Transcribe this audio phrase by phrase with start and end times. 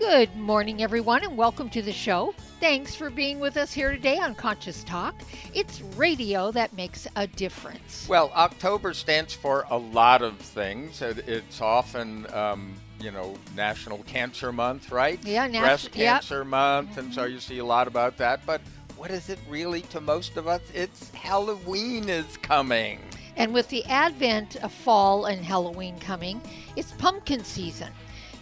[0.00, 2.34] Good morning, everyone, and welcome to the show.
[2.58, 5.14] Thanks for being with us here today on Conscious Talk.
[5.52, 8.08] It's radio that makes a difference.
[8.08, 11.02] Well, October stands for a lot of things.
[11.02, 15.22] It's often, um, you know, National Cancer Month, right?
[15.22, 16.46] Yeah, nat- Breast Cancer yep.
[16.46, 18.40] Month, and so you see a lot about that.
[18.46, 18.62] But
[18.96, 20.62] what is it really to most of us?
[20.72, 23.00] It's Halloween is coming.
[23.36, 26.40] And with the advent of fall and Halloween coming,
[26.74, 27.92] it's pumpkin season.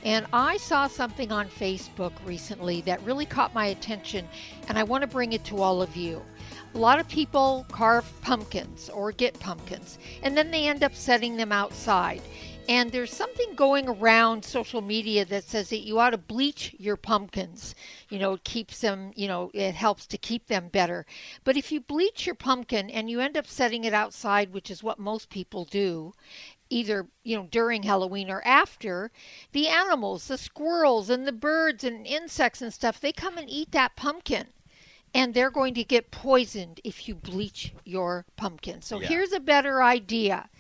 [0.05, 4.29] And I saw something on Facebook recently that really caught my attention,
[4.69, 6.23] and I want to bring it to all of you.
[6.75, 11.37] A lot of people carve pumpkins or get pumpkins, and then they end up setting
[11.37, 12.23] them outside.
[12.69, 16.99] And there's something going around social media that says that you ought to bleach your
[16.99, 17.75] pumpkins.
[18.11, 21.07] You know, it keeps them, you know, it helps to keep them better.
[21.45, 24.83] But if you bleach your pumpkin and you end up setting it outside, which is
[24.83, 26.13] what most people do,
[26.71, 29.11] either you know during Halloween or after,
[29.53, 33.73] the animals, the squirrels and the birds and insects and stuff, they come and eat
[33.73, 34.49] that pumpkin.
[35.15, 38.83] And they're going to get poisoned if you bleach your pumpkin.
[38.83, 39.09] So yeah.
[39.09, 40.51] here's a better idea.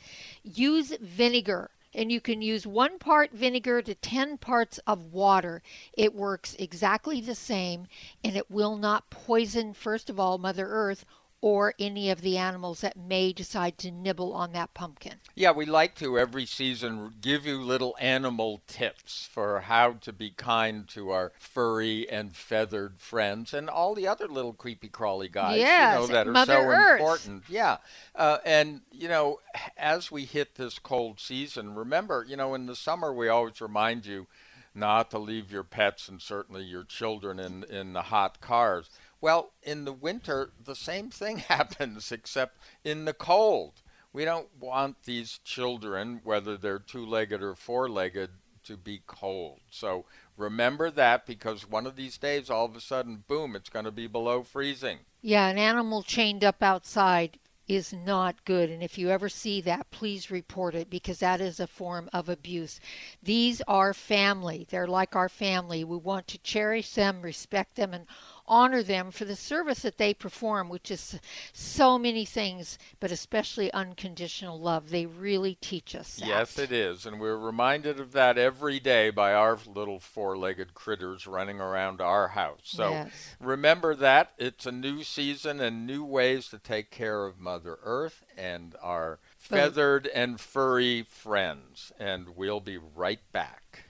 [0.43, 5.63] Use vinegar and you can use one part vinegar to 10 parts of water.
[5.93, 7.89] It works exactly the same
[8.23, 11.05] and it will not poison, first of all, Mother Earth
[11.41, 15.15] or any of the animals that may decide to nibble on that pumpkin.
[15.37, 20.31] Yeah, we like to every season give you little animal tips for how to be
[20.31, 25.59] kind to our furry and feathered friends and all the other little creepy crawly guys
[25.59, 27.01] yes, you know, that are Mother so Earth.
[27.01, 27.43] important.
[27.49, 27.77] Yeah.
[28.17, 29.39] Uh, and, you know,
[29.77, 34.07] as we hit this cold season, remember, you know, in the summer we always remind
[34.07, 34.27] you
[34.75, 38.91] not to leave your pets and certainly your children in, in the hot cars.
[39.21, 43.83] Well, in the winter, the same thing happens, except in the cold.
[44.13, 48.31] We don't want these children, whether they're two legged or four legged,
[48.65, 49.61] to be cold.
[49.71, 50.05] So
[50.37, 53.91] remember that because one of these days, all of a sudden, boom, it's going to
[53.91, 54.99] be below freezing.
[55.23, 58.71] Yeah, an animal chained up outside is not good.
[58.71, 62.29] And if you ever see that, please report it because that is a form of
[62.29, 62.81] abuse.
[63.23, 64.67] These are family.
[64.71, 65.85] They're like our family.
[65.85, 68.07] We want to cherish them, respect them, and
[68.49, 71.21] honor them for the service that they perform, which is
[71.53, 74.91] so many things, but especially unconditional love.
[74.91, 76.27] They really teach us that.
[76.27, 77.07] Yes, it is.
[77.07, 82.01] And we're reminded of that every day by our little four legged critters running around
[82.01, 82.63] our house.
[82.65, 83.37] So yes.
[83.41, 84.33] remember that.
[84.39, 89.21] It's a new season and new ways to take care of Mother Earth and our
[89.37, 91.93] feathered and furry friends.
[91.99, 93.85] And we'll be right back.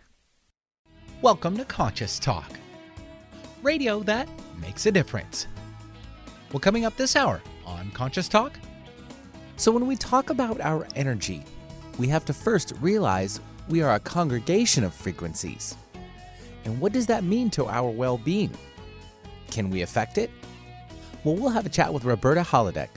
[1.22, 2.52] Welcome to Conscious Talk
[3.62, 4.28] radio that
[4.60, 5.46] makes a difference.
[6.52, 8.58] Well, coming up this hour on Conscious Talk.
[9.56, 11.44] So, when we talk about our energy,
[11.98, 15.76] we have to first realize we are a congregation of frequencies.
[16.64, 18.52] And what does that mean to our well being?
[19.50, 20.30] Can we affect it?
[21.24, 22.88] Well, we'll have a chat with Roberta Hladek,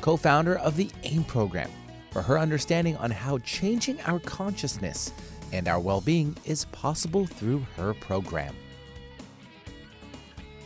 [0.00, 1.70] co founder of the AIM program,
[2.10, 5.12] for her understanding on how changing our consciousness
[5.52, 8.54] and our well being is possible through her program.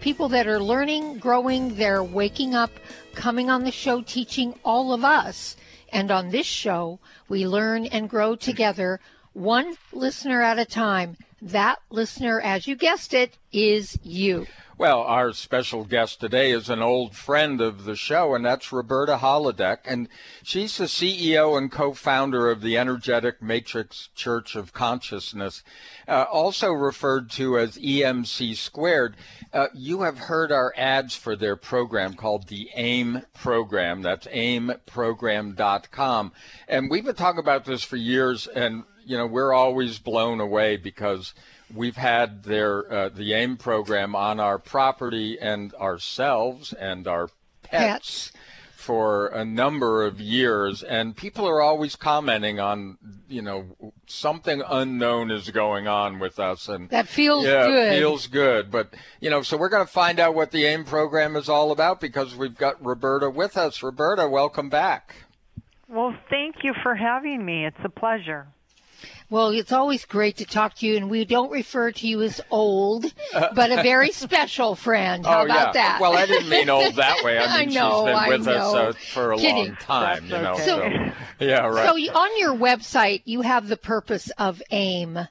[0.00, 2.70] people that are learning, growing, they're waking up,
[3.14, 5.56] coming on the show, teaching all of us.
[5.92, 9.00] And on this show, we learn and grow together,
[9.32, 11.16] one listener at a time.
[11.42, 14.46] That listener, as you guessed it, is you.
[14.80, 19.18] Well, our special guest today is an old friend of the show, and that's Roberta
[19.18, 19.80] Hladek.
[19.84, 20.08] And
[20.42, 25.62] she's the CEO and co founder of the Energetic Matrix Church of Consciousness,
[26.08, 29.16] uh, also referred to as EMC Squared.
[29.52, 34.00] Uh, you have heard our ads for their program called the AIM program.
[34.00, 36.32] That's aimprogram.com.
[36.68, 40.78] And we've been talking about this for years, and, you know, we're always blown away
[40.78, 41.34] because
[41.74, 47.28] we've had their uh, the AIM program on our property and ourselves and our
[47.62, 48.32] pets, pets.
[48.74, 55.30] for a number of years, and people are always commenting on, you know, something unknown
[55.30, 57.98] is going on with us, and that feels yeah, good.
[57.98, 58.70] feels good.
[58.70, 61.72] But you know, so we're going to find out what the AIM program is all
[61.72, 63.82] about because we've got Roberta with us.
[63.82, 65.14] Roberta, welcome back.
[65.88, 67.66] Well, thank you for having me.
[67.66, 68.46] It's a pleasure.
[69.30, 72.40] Well, it's always great to talk to you, and we don't refer to you as
[72.50, 75.24] old, but a very special friend.
[75.24, 75.82] How oh, about yeah.
[75.82, 76.00] that?
[76.00, 77.38] Well, I didn't mean old that way.
[77.38, 79.66] I mean, I know, she's been I with us uh, for a Kidding.
[79.66, 80.56] long time, you know.
[80.56, 81.86] That's So, yeah, right.
[81.86, 85.28] So on your website, you have the purpose of AIM.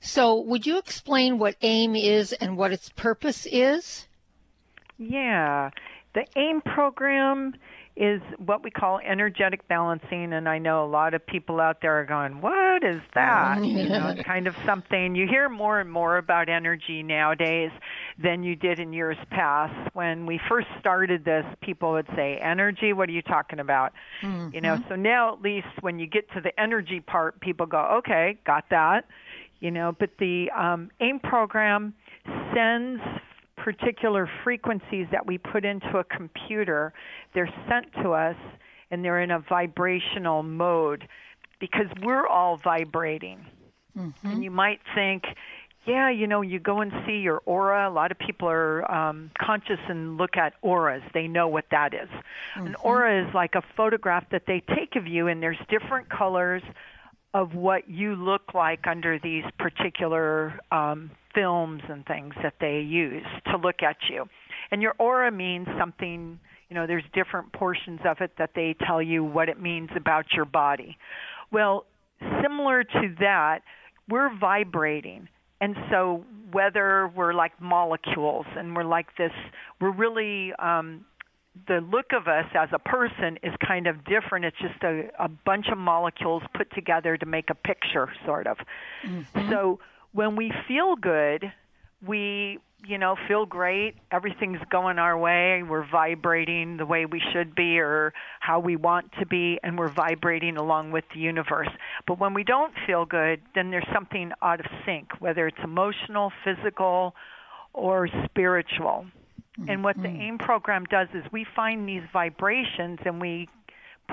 [0.00, 4.08] So would you explain what AIM is and what its purpose is?
[4.98, 5.70] Yeah.
[6.14, 7.54] The AIM program
[7.96, 11.98] is what we call energetic balancing, and I know a lot of people out there
[11.98, 13.64] are going, What is that?
[13.64, 17.70] You know, it's kind of something you hear more and more about energy nowadays
[18.22, 19.94] than you did in years past.
[19.94, 23.92] When we first started this, people would say, Energy, what are you talking about?
[24.52, 27.98] You know, so now at least when you get to the energy part, people go,
[27.98, 29.06] Okay, got that.
[29.60, 31.94] You know, but the um, AIM program
[32.54, 33.00] sends
[33.66, 36.92] particular frequencies that we put into a computer.
[37.34, 38.36] They're sent to us
[38.92, 41.08] and they're in a vibrational mode
[41.58, 43.44] because we're all vibrating.
[44.22, 45.24] And you might think,
[45.84, 47.88] yeah, you know, you go and see your aura.
[47.88, 51.02] A lot of people are um, conscious and look at auras.
[51.12, 52.08] They know what that is.
[52.66, 56.62] An aura is like a photograph that they take of you, and there's different colors
[57.36, 63.26] of what you look like under these particular um, films and things that they use
[63.44, 64.24] to look at you.
[64.70, 66.40] And your aura means something,
[66.70, 70.24] you know, there's different portions of it that they tell you what it means about
[70.34, 70.96] your body.
[71.52, 71.84] Well,
[72.42, 73.58] similar to that,
[74.08, 75.28] we're vibrating.
[75.60, 79.32] And so, whether we're like molecules and we're like this,
[79.78, 81.04] we're really um,
[81.66, 84.44] the look of us as a person is kind of different.
[84.44, 88.58] It's just a, a bunch of molecules put together to make a picture, sort of.
[89.04, 89.50] Mm-hmm.
[89.50, 89.80] So
[90.12, 91.52] when we feel good,
[92.06, 93.94] we, you know, feel great.
[94.10, 95.62] Everything's going our way.
[95.62, 99.92] We're vibrating the way we should be or how we want to be, and we're
[99.92, 101.70] vibrating along with the universe.
[102.06, 106.32] But when we don't feel good, then there's something out of sync, whether it's emotional,
[106.44, 107.14] physical,
[107.72, 109.06] or spiritual.
[109.58, 109.70] Mm-hmm.
[109.70, 110.20] And what the mm-hmm.
[110.20, 113.48] AIM program does is we find these vibrations and we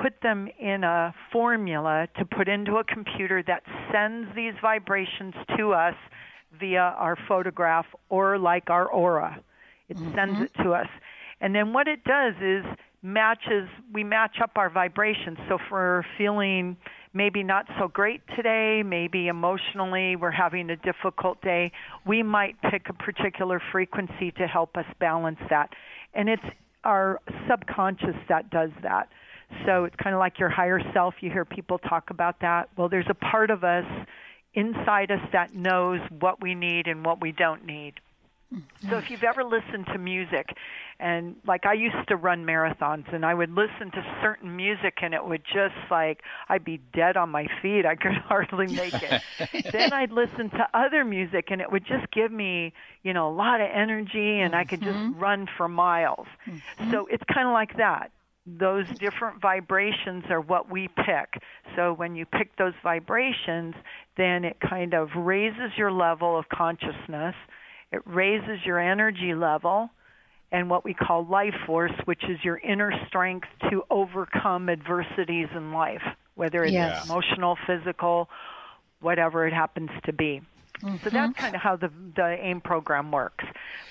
[0.01, 5.73] put them in a formula to put into a computer that sends these vibrations to
[5.73, 5.95] us
[6.59, 9.39] via our photograph or like our aura.
[9.89, 10.43] It sends mm-hmm.
[10.43, 10.87] it to us.
[11.41, 12.63] And then what it does is
[13.03, 15.37] matches we match up our vibrations.
[15.49, 16.77] So if we're feeling
[17.13, 21.71] maybe not so great today, maybe emotionally we're having a difficult day,
[22.07, 25.69] we might pick a particular frequency to help us balance that.
[26.13, 26.43] And it's
[26.83, 27.19] our
[27.49, 29.09] subconscious that does that.
[29.65, 31.15] So it's kind of like your higher self.
[31.19, 32.69] You hear people talk about that.
[32.77, 33.85] Well, there's a part of us
[34.55, 37.93] inside us that knows what we need and what we don't need.
[38.89, 40.55] So if you've ever listened to music,
[40.99, 45.13] and like I used to run marathons, and I would listen to certain music, and
[45.13, 47.85] it would just like I'd be dead on my feet.
[47.85, 49.21] I could hardly make it.
[49.71, 52.73] then I'd listen to other music, and it would just give me,
[53.03, 55.19] you know, a lot of energy, and I could just mm-hmm.
[55.19, 56.27] run for miles.
[56.47, 56.91] Mm-hmm.
[56.91, 58.11] So it's kind of like that
[58.45, 61.41] those different vibrations are what we pick.
[61.75, 63.73] So when you pick those vibrations,
[64.17, 67.35] then it kind of raises your level of consciousness,
[67.93, 69.89] it raises your energy level
[70.51, 75.73] and what we call life force, which is your inner strength to overcome adversities in
[75.73, 76.01] life,
[76.35, 76.97] whether it's Yes.
[77.03, 78.29] emotional, physical,
[79.01, 80.41] whatever it happens to be.
[81.03, 81.13] So Mm-hmm.
[81.13, 83.45] that's kind of how the the AIM program works.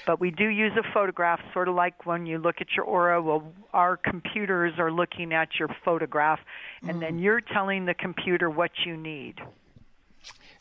[0.07, 3.23] But we do use a photograph, sort of like when you look at your aura.
[3.23, 6.41] Well, our computers are looking at your photograph,
[6.87, 7.21] and then Mm.
[7.21, 9.37] you're telling the computer what you need.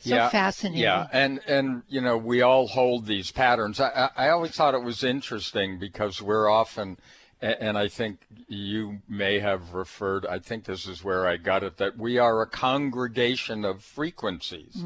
[0.02, 0.82] So fascinating.
[0.82, 3.80] Yeah, and and you know we all hold these patterns.
[3.80, 6.98] I I I always thought it was interesting because we're often,
[7.40, 10.26] and I think you may have referred.
[10.26, 14.84] I think this is where I got it that we are a congregation of frequencies,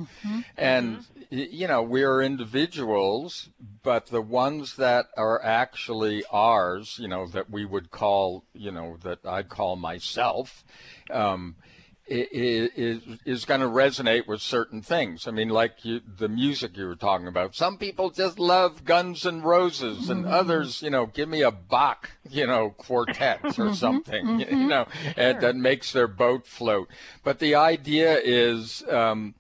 [0.57, 0.99] and
[1.33, 3.49] y- you know we are individuals,
[3.83, 8.97] but the ones that are actually ours, you know, that we would call, you know,
[9.03, 10.65] that I'd call myself.
[11.11, 11.76] Um, i- i-
[12.09, 15.27] is is going to resonate with certain things.
[15.27, 17.55] I mean, like you, the music you were talking about.
[17.57, 20.33] Some people just love Guns N' Roses, and mm-hmm.
[20.35, 23.75] others, you know, give me a Bach, you know, quartet or mm-hmm.
[23.75, 24.69] something, you mm-hmm.
[24.69, 24.87] know,
[25.17, 26.89] and that makes their boat float.
[27.25, 29.35] But the idea is, um,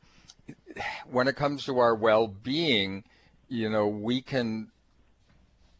[1.08, 3.04] when it comes to our well-being,
[3.48, 4.72] you know, we can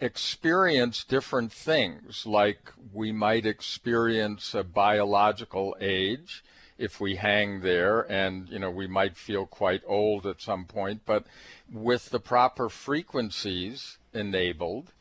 [0.01, 6.45] experience different things, like we might experience a biological age
[6.79, 11.01] if we hang there and you know we might feel quite old at some point
[11.07, 11.25] but
[11.73, 14.93] with the proper frequencies enabled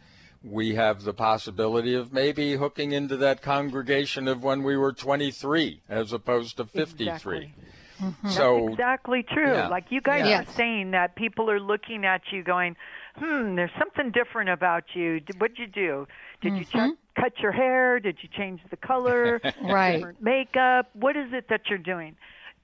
[0.44, 5.82] we have the possibility of maybe hooking into that congregation of when we were 23
[5.90, 7.54] as opposed to 53 Exactly.
[8.02, 8.30] Mm-hmm.
[8.30, 9.54] so That's exactly true.
[9.54, 9.70] yeah.
[9.70, 10.48] Like you guys Yes.
[10.48, 12.76] are saying that people are looking at you going,
[13.18, 15.20] hmm, there's something different about you.
[15.38, 16.08] What'd you do?
[16.42, 16.90] Did you Mm-hmm.
[16.90, 18.00] ch- cut your hair?
[18.00, 19.42] Did you change the color?
[19.62, 19.94] Right.
[19.94, 20.90] Different makeup?
[20.94, 22.16] What is it that you're doing?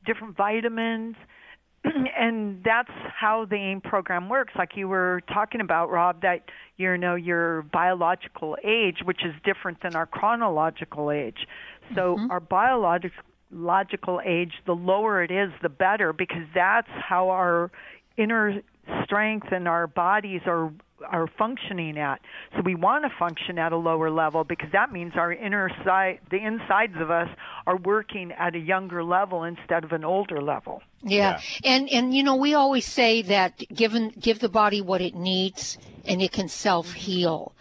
[0.05, 1.15] Different vitamins?
[1.84, 4.53] and that's how the AIM program works.
[4.58, 6.46] Like you were talking about, Rob, that
[6.77, 11.48] you know your biological age, which is different than our chronological age.
[11.96, 17.72] So our biological logical age, the lower it is, the better, because that's how our
[18.17, 18.62] inner
[19.03, 20.71] strength and our bodies are
[21.09, 22.21] are functioning at.
[22.55, 26.19] So we want to function at a lower level because that means our inner side,
[26.29, 27.29] the insides of us,
[27.65, 30.81] are working at a younger level instead of an older level.
[31.03, 31.41] Yeah.
[31.63, 35.77] And and you know, we always say that given give the body what it needs
[36.05, 37.53] and it can self-heal.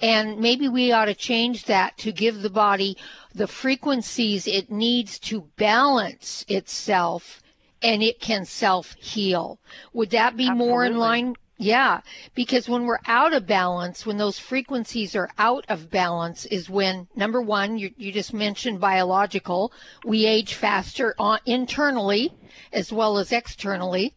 [0.00, 2.96] And maybe we ought to change that to give the body
[3.34, 7.41] the frequencies it needs to balance itself
[7.82, 9.58] and it can self-heal.
[9.92, 12.00] Would that be more in line yeah,
[12.34, 17.06] because when we're out of balance, when those frequencies are out of balance, is when
[17.14, 19.72] number one, you, you just mentioned biological,
[20.04, 22.32] we age faster on, internally
[22.72, 24.12] as well as externally.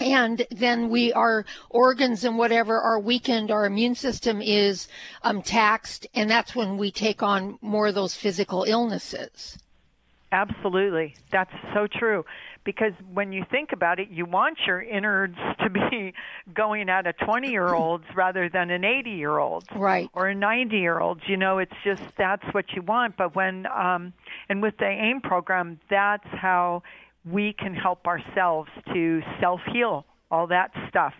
[0.00, 4.88] And then we, our organs and whatever are weakened, our immune system is
[5.22, 9.58] um, taxed, and that's when we take on more of those physical illnesses.
[10.32, 11.14] Absolutely.
[11.30, 12.24] That's so true.
[12.68, 16.12] Because when you think about it, you want your innards to be
[16.54, 19.68] going at a 20 year old's rather than an 80 year old's.
[19.74, 20.10] Right.
[20.12, 21.22] Or a 90 year old's.
[21.26, 23.16] You know, it's just that's what you want.
[23.16, 24.12] But when, um,
[24.50, 26.82] and with the AIM program, that's how
[27.24, 31.14] we can help ourselves to self heal all that stuff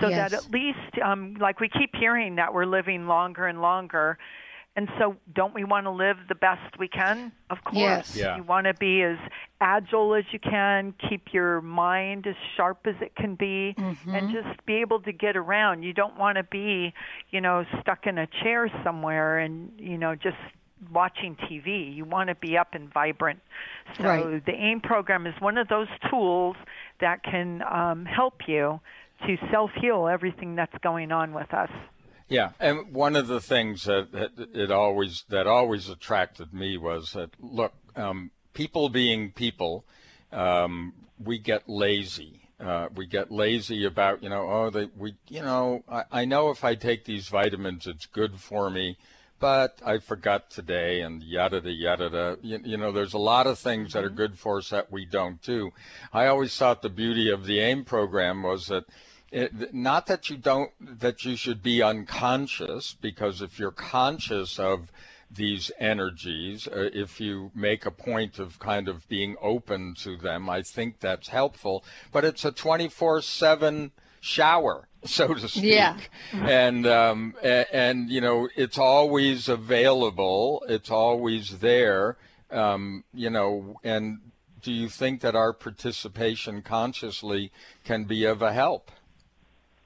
[0.00, 0.30] so Yes.
[0.30, 4.16] that at least um like we keep hearing that we're living longer and longer
[4.76, 8.16] and so don't we want to live the best we can of course Yes.
[8.16, 8.36] Yeah.
[8.36, 9.18] you want to be as
[9.60, 14.64] agile as you can keep your mind as sharp as it can be and just
[14.66, 16.92] be able to get around you don't want to be
[17.30, 20.36] you know stuck in a chair somewhere and you know just
[20.92, 21.94] watching TV.
[21.96, 23.40] You want to be up and vibrant.
[23.96, 24.44] So Right.
[24.44, 26.56] the AIM program is one of those tools
[27.00, 28.80] that can um, help you
[29.26, 31.70] to self heal everything that's going on with us.
[32.28, 34.08] Yeah, and one of the things that,
[34.54, 39.84] it always that always attracted me was that look, um, people being people,
[40.32, 42.40] um, we get lazy.
[42.58, 46.50] Uh, we get lazy about you know oh they we you know I, I know
[46.50, 48.96] if I take these vitamins it's good for me,
[49.38, 52.36] but I forgot today and yada da yada da.
[52.40, 55.04] You, you know there's a lot of things that are good for us that we
[55.04, 55.72] don't do.
[56.12, 58.84] I always thought the beauty of the AIM program was that
[59.34, 64.92] it, not that you don't that you should be unconscious because if you're conscious of
[65.28, 70.48] these energies uh, if you make a point of kind of being open to them
[70.48, 71.84] i think that's helpful.
[72.12, 75.64] But it's a 24/7 shower so to speak.
[75.64, 75.98] Yeah.
[76.32, 82.16] and um, and, and you know it's always available it's always there
[82.52, 84.20] um, you know and
[84.62, 87.50] do you think that our participation consciously
[87.84, 88.92] can be of a help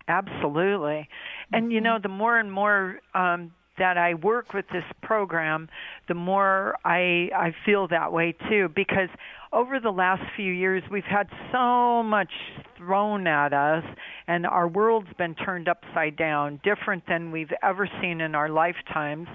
[0.09, 1.09] Absolutely.
[1.53, 5.69] And you know, the more and more um, that I work with this program,
[6.09, 8.71] the more I I feel that way too.
[8.75, 9.11] Because
[9.53, 12.31] over the last few years, we've had so much
[12.77, 13.85] thrown at us,
[14.27, 19.29] and our world's been turned upside down, different than we've ever seen in our lifetimes.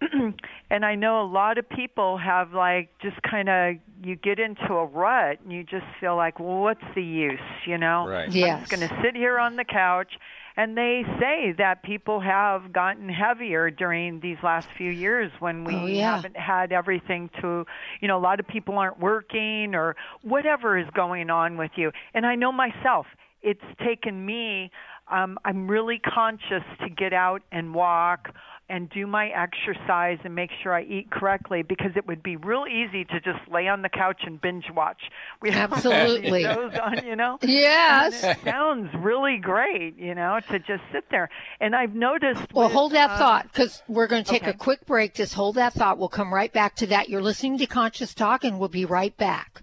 [0.70, 4.72] and I know a lot of people have like just kind of you get into
[4.74, 8.06] a rut and you just feel like, well, what's the use, you know?
[8.06, 8.28] Right.
[8.28, 10.12] I'm just going to sit here on the couch.
[10.56, 15.74] And they say that people have gotten heavier during these last few years when we
[15.74, 16.14] Oh, yeah.
[16.16, 17.64] haven't had everything to,
[18.00, 21.92] you know, a lot of people aren't working or whatever is going on with you.
[22.12, 23.06] And I know myself,
[23.40, 24.72] it's taken me,
[25.12, 28.28] um, I'm really conscious to get out and walk
[28.68, 32.64] and do my exercise and make sure I eat correctly because it would be real
[32.66, 35.00] easy to just lay on the couch and binge watch.
[35.40, 36.42] We have Absolutely.
[36.42, 37.38] shows on, you know.
[37.48, 38.22] Yes.
[38.22, 41.30] And it sounds really great, you know, to just sit there.
[41.60, 42.52] And I've noticed.
[42.52, 45.14] Well, with, hold that um, thought because we're going to take a quick break.
[45.14, 45.98] Just hold that thought.
[45.98, 47.08] We'll come right back to that.
[47.08, 49.62] You're listening to Conscious Talk, and we'll be right back.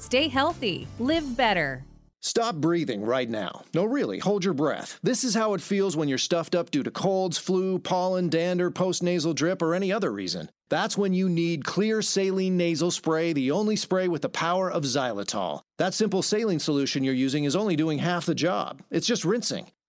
[0.00, 1.84] Stay healthy, live better.
[2.22, 3.64] Stop breathing right now.
[3.74, 4.98] No, really, hold your breath.
[5.02, 8.70] This is how it feels when you're stuffed up due to colds, flu, pollen, dander,
[8.70, 10.50] postnasal drip, or any other reason.
[10.70, 14.84] That's when you need Xlear Saline Nasal Spray, the only spray with the power of
[14.84, 15.60] xylitol.
[15.76, 18.82] That simple saline solution you're using is only doing half the job.
[18.90, 19.70] It's just rinsing.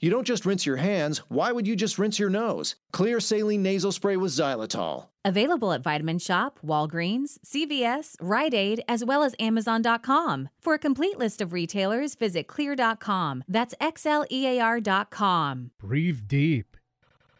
[0.00, 2.76] You don't just rinse your hands, why would you just rinse your nose?
[2.92, 5.06] Xlear Saline Nasal Spray with xylitol.
[5.24, 10.50] Available at Vitamin Shoppe, Walgreens, CVS, Rite Aid, as well as Amazon.com.
[10.60, 13.42] For a complete list of retailers, visit xlear.com.
[13.48, 15.72] That's X L E A R.com.
[15.80, 16.76] Breathe deep.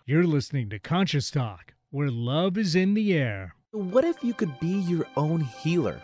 [0.05, 3.55] You're listening to Conscious Talk, where love is in the air.
[3.71, 6.03] What if you could be your own healer?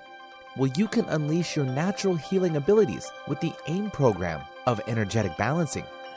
[0.57, 5.85] Well, you can unleash your natural healing abilities with the AIM program of energetic balancing.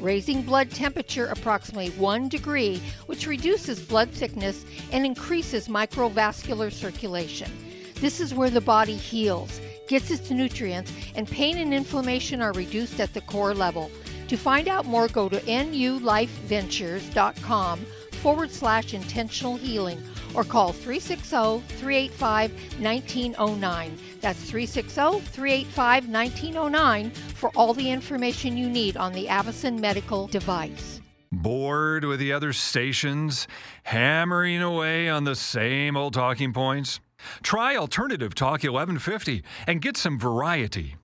[0.00, 7.50] raising blood temperature approximately 1 degree, which reduces blood thickness and increases microvascular circulation.
[7.96, 13.00] This is where the body heals, gets its nutrients, and pain and inflammation are reduced
[13.00, 13.90] at the core level.
[14.28, 17.80] To find out more, go to nulifeventures.com
[18.22, 20.02] forward slash intentional healing
[20.34, 23.98] or call 360 385 1909.
[24.20, 31.00] That's 360 385 1909 for all the information you need on the Avacen medical device.
[31.32, 33.46] Bored with the other stations,
[33.84, 37.00] hammering away on the same old talking points?
[37.42, 40.96] Try Alternative Talk 1150 and get some variety.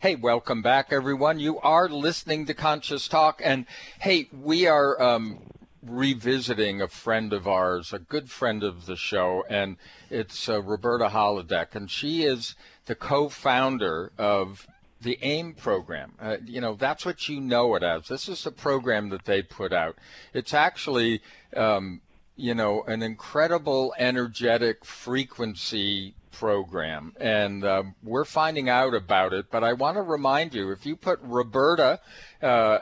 [0.00, 1.40] Hey, welcome back, everyone.
[1.40, 3.66] You are listening to Conscious Talk, and
[3.98, 5.40] hey, we are um,
[5.88, 9.76] revisiting a friend of ours, a good friend of the show, and
[10.10, 12.54] it's uh, Roberta Hladek, and she is
[12.86, 14.66] the co-founder of
[15.00, 16.14] the AIM program.
[16.20, 18.08] Uh, you know, that's what you know it as.
[18.08, 19.96] This is the program that they put out.
[20.34, 21.22] It's actually,
[21.56, 22.00] um,
[22.36, 29.46] you know, an incredible energetic frequency program, and um, we're finding out about it.
[29.50, 32.00] But I want to remind you, if you put Roberta
[32.42, 32.78] uh,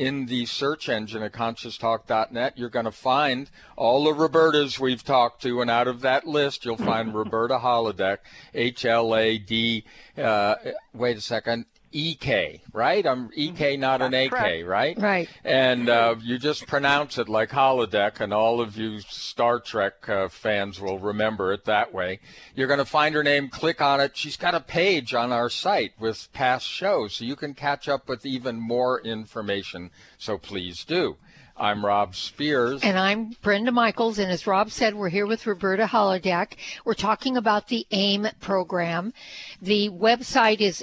[0.00, 5.42] in the search engine at conscioustalk.net, you're going to find all the Robertas we've talked
[5.42, 8.16] to, and out of that list, you'll find Roberta Hladek,
[8.54, 9.84] H L A D.
[10.16, 10.54] Uh,
[10.94, 11.66] wait a second.
[11.92, 13.06] EK, right?
[13.06, 14.66] I'm EK, not an AK, correct.
[14.66, 14.98] right?
[14.98, 15.28] Right.
[15.44, 20.28] And uh, you just pronounce it like holodeck, and all of you Star Trek uh,
[20.28, 22.20] fans will remember it that way.
[22.54, 24.16] You're going to find her name, click on it.
[24.16, 28.08] She's got a page on our site with past shows, so you can catch up
[28.08, 29.90] with even more information.
[30.18, 31.16] So please do.
[31.60, 32.82] I'm Rob Spears.
[32.82, 34.18] And I'm Brenda Michaels.
[34.18, 36.54] And as Rob said, we're here with Roberta Hladek.
[36.86, 39.12] We're talking about the AIM program.
[39.60, 40.82] The website is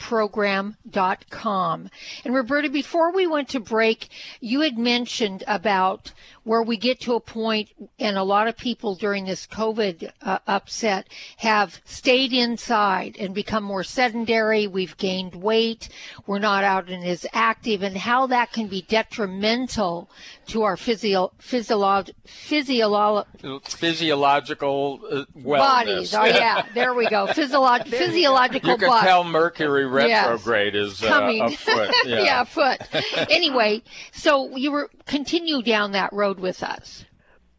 [0.00, 1.90] aimprogram.com.
[2.24, 4.08] And Roberta, before we went to break,
[4.40, 6.12] you had mentioned about
[6.44, 10.38] where we get to a point, and a lot of people during this COVID uh,
[10.46, 11.06] upset
[11.38, 14.66] have stayed inside and become more sedentary.
[14.66, 15.90] We've gained weight.
[16.26, 20.08] We're not out and as active, and how that can be detrimental
[20.46, 23.26] to our physio- physiolo- physiolo-
[23.64, 25.58] Physiological uh, wellness.
[25.58, 26.14] bodies.
[26.14, 27.26] Oh, yeah, there we go.
[27.26, 29.06] Physiolo- physiological You can body.
[29.06, 30.26] tell Mercury Yes.
[30.26, 31.42] retrograde is uh, Coming.
[31.42, 31.90] afoot.
[32.04, 32.20] Yeah.
[32.22, 32.80] yeah, foot.
[33.30, 37.04] anyway, so you were continue down that road with us.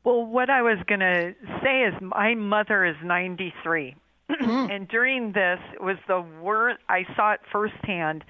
[0.04, 3.96] Well, what I was going to say is my mother is 93.
[4.40, 6.80] and during this, it was the worst.
[6.90, 8.24] I saw it firsthand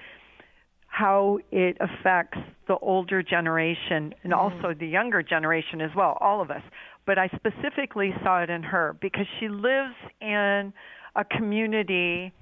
[0.87, 2.37] how it affects
[2.67, 6.61] the older generation and also the younger generation as well, all of us.
[7.05, 10.73] But I specifically saw it in her because she lives in
[11.15, 12.33] a community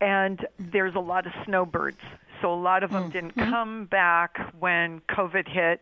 [0.00, 2.00] and there's a lot of snowbirds.
[2.42, 3.12] So a lot of them mm-hmm.
[3.12, 5.80] didn't come back when COVID hit,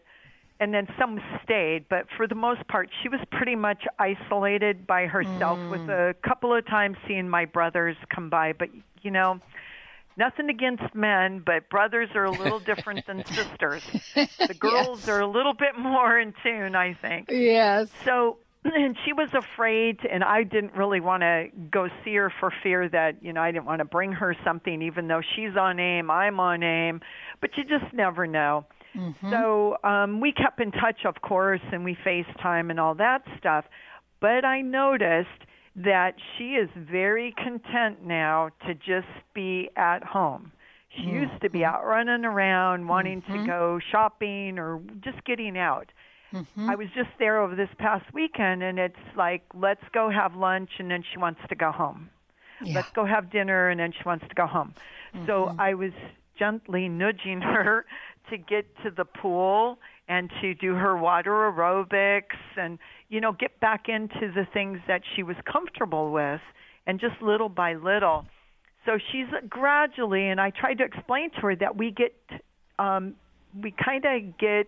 [0.60, 1.86] and then some stayed.
[1.88, 6.10] But for the most part, she was pretty much isolated by herself, with mm.
[6.10, 8.52] a couple of times seeing my brothers come by.
[8.52, 8.68] But
[9.02, 9.40] you know,
[10.16, 13.82] nothing against men, but brothers are a little different than sisters.
[14.46, 17.28] The girls are a little bit more in tune, I think.
[17.30, 17.88] Yes.
[18.04, 22.52] So, and she was afraid, and I didn't really want to go see her for
[22.62, 25.78] fear that, you know, I didn't want to bring her something, even though she's on
[25.78, 27.00] AIM, I'm on AIM,
[27.40, 28.64] but you just never know.
[28.96, 29.30] Mm-hmm.
[29.30, 33.64] So um, we kept in touch, of course, and we FaceTime and all that stuff.
[34.20, 35.28] But I noticed
[35.76, 40.52] that she is very content now to just be at home.
[40.96, 41.74] She used to be mm-hmm.
[41.74, 43.46] out running around, wanting to mm-hmm.
[43.46, 45.90] go shopping or just getting out.
[46.70, 50.70] I was just there over this past weekend, and it's like, let's go have lunch,
[50.78, 52.10] and then she wants to go home.
[52.62, 52.76] Yeah.
[52.76, 54.74] Let's go have dinner, and then she wants to go home.
[55.26, 55.92] So I was
[56.38, 57.84] gently nudging her
[58.30, 63.58] to get to the pool and to do her water aerobics and, you know, get
[63.60, 66.40] back into the things that she was comfortable with,
[66.86, 68.26] and just little by little.
[68.86, 72.14] So she's gradually, and I tried to explain to her that we get,
[72.78, 73.14] um,
[73.62, 74.66] we kind of get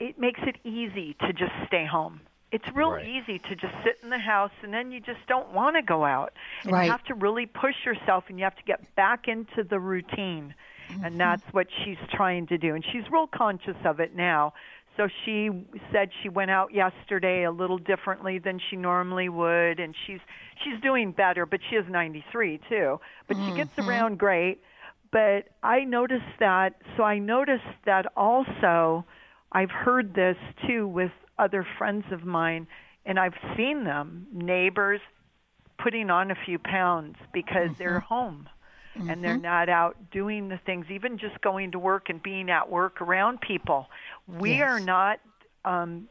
[0.00, 2.20] it makes it easy to just stay home.
[2.50, 3.06] It's real Right.
[3.06, 6.04] easy to just sit in the house and then you just don't want to go
[6.04, 6.32] out.
[6.64, 6.86] And Right.
[6.86, 10.54] you have to really push yourself and you have to get back into the routine.
[10.88, 11.18] And mm-hmm.
[11.18, 12.74] that's what she's trying to do.
[12.74, 14.54] And she's real conscious of it now.
[14.96, 15.50] So she
[15.92, 20.20] said she went out yesterday a little differently than she normally would and she's
[20.64, 23.00] she's doing better, but she is 93 too.
[23.28, 23.88] But she gets mm-hmm.
[23.88, 24.60] around great.
[25.12, 29.04] But I noticed that so I noticed that also
[29.52, 30.36] I've heard this
[30.66, 32.66] too with other friends of mine,
[33.04, 35.00] and I've seen them, neighbors,
[35.82, 38.48] putting on a few pounds because they're home
[39.08, 42.68] and they're not out doing the things, even just going to work and being at
[42.70, 43.86] work around people.
[44.28, 44.62] We Yes.
[44.62, 45.20] are not
[45.64, 46.08] um,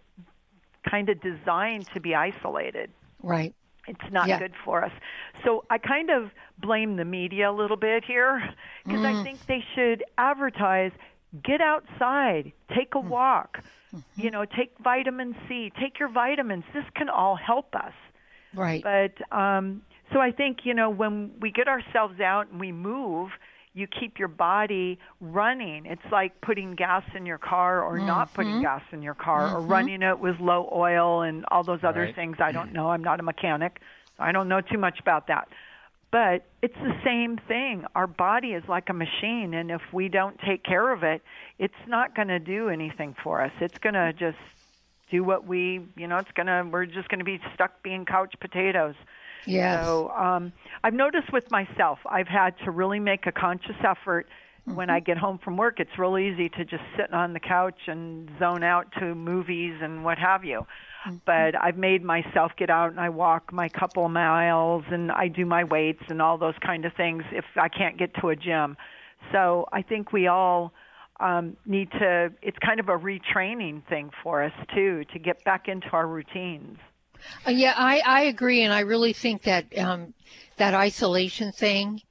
[0.89, 2.91] kind of designed to be isolated.
[3.21, 3.53] Right.
[3.87, 4.37] It's not Yeah.
[4.37, 4.91] good for us.
[5.43, 8.41] So I kind of blame the media a little bit here
[8.87, 9.19] because Mm.
[9.19, 10.91] I think they should advertise
[11.43, 13.59] get outside, take a walk,
[13.95, 14.21] Mm-hmm.
[14.21, 16.63] you know, take vitamin C, take your vitamins.
[16.73, 17.93] This can all help us.
[18.53, 18.83] Right.
[18.83, 19.81] But um,
[20.13, 23.29] so I think, you know, when we get ourselves out and we move,
[23.73, 25.85] you keep your body running.
[25.85, 28.33] It's like putting gas in your car or not Mm-hmm.
[28.33, 32.07] putting gas in your car or running it with low oil and all those other
[32.07, 32.15] Right.
[32.15, 32.37] things.
[32.39, 32.89] I don't know.
[32.89, 33.79] I'm not a mechanic.
[34.17, 35.47] So I don't know too much about that.
[36.11, 37.85] But it's the same thing.
[37.93, 41.21] Our body is like a machine, and if we don't take care of it,
[41.59, 43.51] it's not going to do anything for us.
[43.61, 44.37] It's going to just
[45.11, 48.05] do what we, you know, it's going to, we're just going to be stuck being
[48.05, 48.95] couch potatoes.
[49.45, 49.83] yes.
[49.83, 50.51] So um,
[50.83, 54.27] I've noticed with myself, I've had to really make a conscious effort
[54.65, 55.79] when I get home from work.
[55.79, 60.03] It's real easy to just sit on the couch and zone out to movies and
[60.03, 60.65] what have you.
[61.25, 65.27] But I've made myself get out and I walk my couple of miles and I
[65.27, 68.35] do my weights and all those kind of things if I can't get to a
[68.35, 68.75] gym.
[69.31, 70.73] So I think we all
[71.19, 72.31] um, need to.
[72.41, 76.77] It's kind of a retraining thing for us too to get back into our routines.
[77.45, 80.13] Uh, yeah, I, I agree, and I really think that um,
[80.57, 82.01] that isolation thing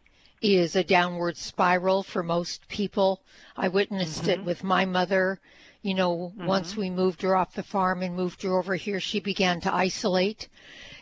[0.43, 3.23] is a downward spiral for most people.
[3.57, 4.41] I witnessed mm-hmm.
[4.41, 5.41] it with my mother.
[5.83, 6.47] You know, mm-hmm.
[6.47, 9.73] once we moved her off the farm and moved her over here, she began to
[9.73, 10.49] isolate.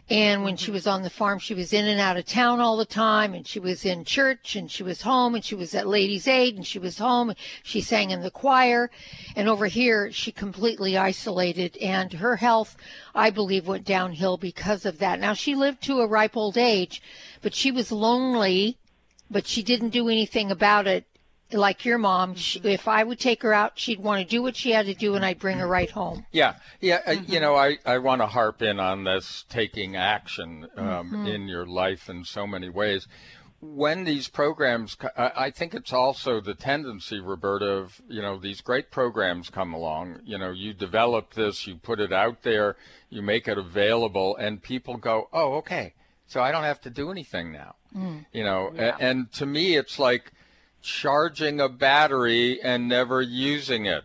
[0.08, 2.76] And when she was on the farm, she was in and out of town all
[2.76, 5.88] the time, and she was in church, and she was home, and she was at
[5.88, 7.34] Ladies' Aid, and she was home.
[7.64, 8.88] She sang in the choir,
[9.34, 12.76] and over here, she completely isolated, and her health,
[13.16, 15.18] I believe, went downhill because of that.
[15.18, 17.02] Now she lived to a ripe old age,
[17.42, 18.78] but she was lonely,
[19.28, 21.04] but she didn't do anything about it
[21.52, 22.68] like your mom, she, mm-hmm.
[22.68, 25.14] if I would take her out, she'd want to do what she had to do,
[25.14, 26.26] and I'd bring her right home.
[26.32, 27.00] Yeah, yeah.
[27.06, 27.32] Uh, mm-hmm.
[27.32, 31.26] you know, I, I want to harp in on this taking action um, mm-hmm.
[31.26, 33.06] in your life in so many ways.
[33.60, 38.90] When these programs, I think it's also the tendency, Roberta, of, you know, these great
[38.90, 40.20] programs come along.
[40.24, 42.76] You know, you develop this, you put it out there,
[43.08, 45.94] you make it available, and people go, oh, okay,
[46.26, 47.76] so I don't have to do anything now.
[47.96, 48.26] Mm.
[48.30, 48.96] You know, yeah.
[49.00, 50.32] and, and to me, it's like,
[50.86, 54.04] charging a battery and never using it.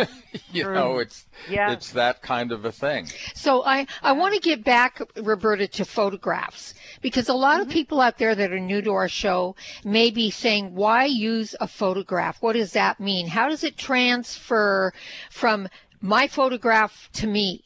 [0.52, 0.74] you True.
[0.74, 1.72] know, it's yeah.
[1.72, 3.06] it's that kind of a thing.
[3.34, 7.62] So I I want to get back Roberta to photographs because a lot mm-hmm.
[7.62, 11.56] of people out there that are new to our show may be saying why use
[11.60, 12.40] a photograph?
[12.40, 13.26] What does that mean?
[13.26, 14.92] How does it transfer
[15.30, 15.68] from
[16.00, 17.64] my photograph to me?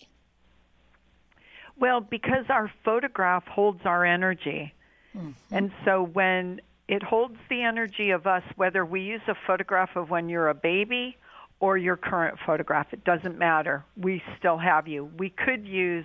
[1.77, 4.73] Well, because our photograph holds our energy.
[5.15, 5.55] Mm-hmm.
[5.55, 10.11] And so when it holds the energy of us whether we use a photograph of
[10.11, 11.17] when you're a baby
[11.61, 12.89] or your current photograph.
[12.93, 13.85] It doesn't matter.
[13.97, 15.11] We still have you.
[15.19, 16.05] We could use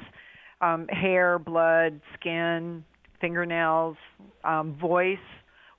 [0.62, 2.84] um, hair, blood, skin,
[3.20, 3.98] fingernails,
[4.44, 5.18] um, voice.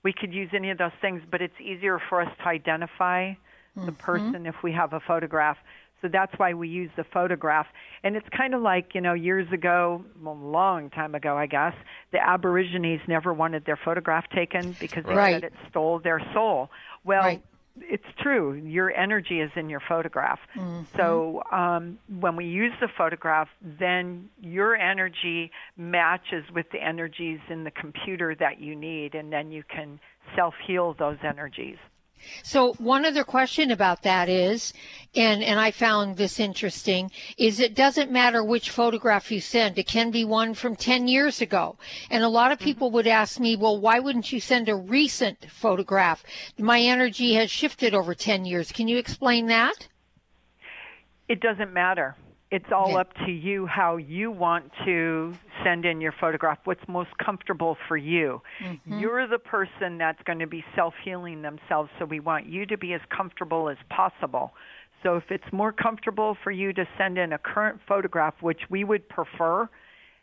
[0.03, 3.87] We could use any of those things, but it's easier for us to identify mm-hmm.
[3.87, 5.57] the person if we have a photograph.
[6.03, 7.67] So that's why we use the photograph.
[8.03, 11.47] And it's kind of like, you know, years ago, well, a long time ago, I
[11.47, 11.75] guess,
[12.13, 15.35] the Aborigines never wanted their photograph taken because they right.
[15.35, 16.71] said it stole their soul.
[17.05, 17.43] Well, right.
[17.81, 18.55] it's true.
[18.55, 20.39] Your energy is in your photograph.
[20.57, 20.97] Mm-hmm.
[20.97, 27.65] So um, when we use the photograph, then your energy matches with the energies in
[27.65, 30.01] the computer that you need, and then you can
[30.35, 31.77] self heal those energies.
[32.43, 34.73] So one other question about that is,
[35.15, 39.79] and, and I found this interesting, is it doesn't matter which photograph you send.
[39.79, 41.77] It can be one from 10 years ago.
[42.11, 42.65] And a lot of mm-hmm.
[42.65, 46.23] people would ask me, well, why wouldn't you send a recent photograph?
[46.59, 48.73] My energy has shifted over 10 years.
[48.73, 49.89] Can you explain that?
[51.29, 52.17] It doesn't matter
[52.51, 57.11] it's all up to you how you want to send in your photograph, what's most
[57.25, 58.43] comfortable for you.
[58.65, 58.99] Mm-hmm.
[58.99, 62.77] You're the person that's going to be self healing themselves, so we want you to
[62.77, 64.53] be as comfortable as possible.
[65.03, 68.85] So if it's more comfortable for you to send in a current photograph, which we
[68.85, 69.69] would prefer,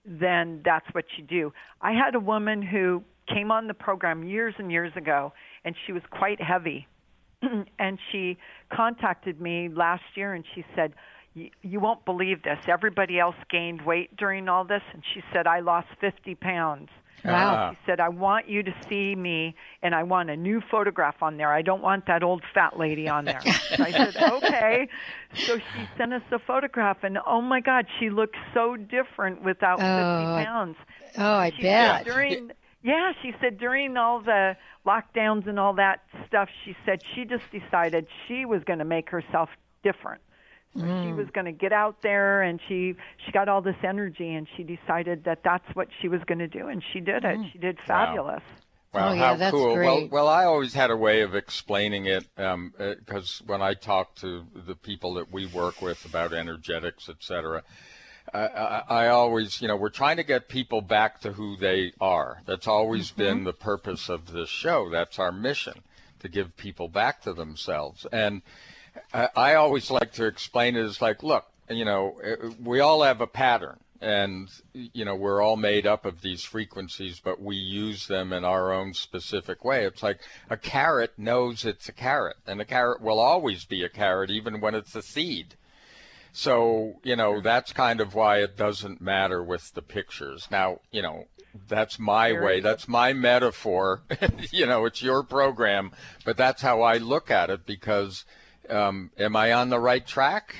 [0.05, 1.53] then that's what you do.
[1.81, 5.93] I had a woman who came on the program years and years ago, and she
[5.93, 6.87] was quite heavy.
[7.79, 8.37] and she
[8.73, 10.93] contacted me last year and she said,
[11.61, 12.59] you, won't believe this.
[12.67, 16.89] Everybody else gained weight during all this, and she said, I lost 50 pounds.
[17.25, 17.71] Wow.
[17.71, 21.37] She said, I want you to see me, and I want a new photograph on
[21.37, 21.51] there.
[21.51, 23.41] I don't want that old fat lady on there.
[23.75, 24.87] so I said, okay.
[25.33, 29.79] So she sent us a photograph, and oh my God, she looked so different without
[29.81, 30.75] oh, 50 pounds.
[31.17, 32.05] I, oh, I oh, she bet.
[32.05, 32.51] During,
[32.83, 37.43] yeah, she said during all the lockdowns and all that stuff, she said she just
[37.51, 39.49] decided she was going to make herself
[39.83, 40.21] different.
[40.75, 41.05] Mm.
[41.05, 44.47] She was going to get out there, and she she got all this energy, and
[44.55, 47.37] she decided that that's what she was going to do, and she did it.
[47.37, 47.51] Mm.
[47.51, 48.43] She did fabulous.
[48.45, 48.63] Wow.
[48.93, 49.75] Wow, oh, yeah, how cool.
[49.75, 49.85] Great.
[49.85, 53.73] Well, well, I always had a way of explaining it because um, uh, when I
[53.73, 57.63] talk to the people that we work with about energetics, etc.,
[58.33, 61.93] I, I, I, always, you know, we're trying to get people back to who they
[62.01, 62.41] are.
[62.45, 63.21] That's always mm-hmm.
[63.21, 64.89] been the purpose of this show.
[64.89, 65.83] That's our mission
[66.19, 68.05] to give people back to themselves.
[68.11, 68.41] And
[69.13, 73.21] I, always like to explain it as like, look, you know, uh, we all have
[73.21, 78.07] a pattern and you know we're all made up of these frequencies but we use
[78.07, 79.85] them in our own specific way.
[79.85, 83.89] It's like a carrot knows it's a carrot and a carrot will always be a
[83.89, 85.55] carrot even when it's a seed.
[86.31, 90.47] So you know that's kind of why it doesn't matter with the pictures.
[90.51, 91.25] Now you know
[91.67, 94.01] that's my way that's my metaphor.
[94.51, 95.91] You know it's your program
[96.23, 98.25] but that's how i look at it because
[98.69, 100.55] um, am I on the right track?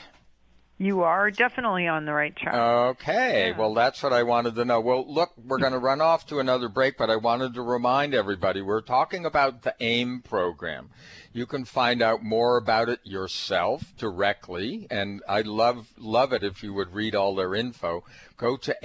[0.80, 2.54] You are definitely on the right track.
[2.54, 3.58] Okay, Yeah.
[3.58, 4.80] well, that's what I wanted to know.
[4.80, 8.14] Well, look, we're going to run off to another break, but I wanted to remind
[8.14, 10.92] everybody we're talking about the AIM program.
[11.34, 16.62] You can find out more about it yourself directly, and I'd love love it if
[16.62, 18.04] you would read all their info.
[18.38, 18.76] Go to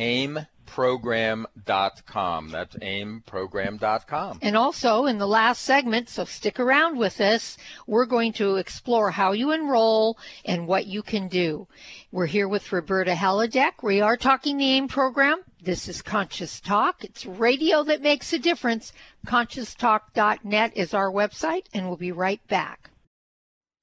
[0.72, 2.48] aimprogram.com.
[2.50, 4.38] That's aimprogram.com.
[4.42, 7.56] And also in the last segment, so stick around with us,
[7.86, 11.68] we're going to explore how you enroll and what you can do.
[12.10, 13.82] We're here with Roberta Hladek.
[13.82, 15.42] We are talking the AIM program.
[15.62, 17.04] This is Conscious Talk.
[17.04, 18.92] It's radio that makes a difference.
[19.26, 22.90] ConsciousTalk.net is our website, and we'll be right back.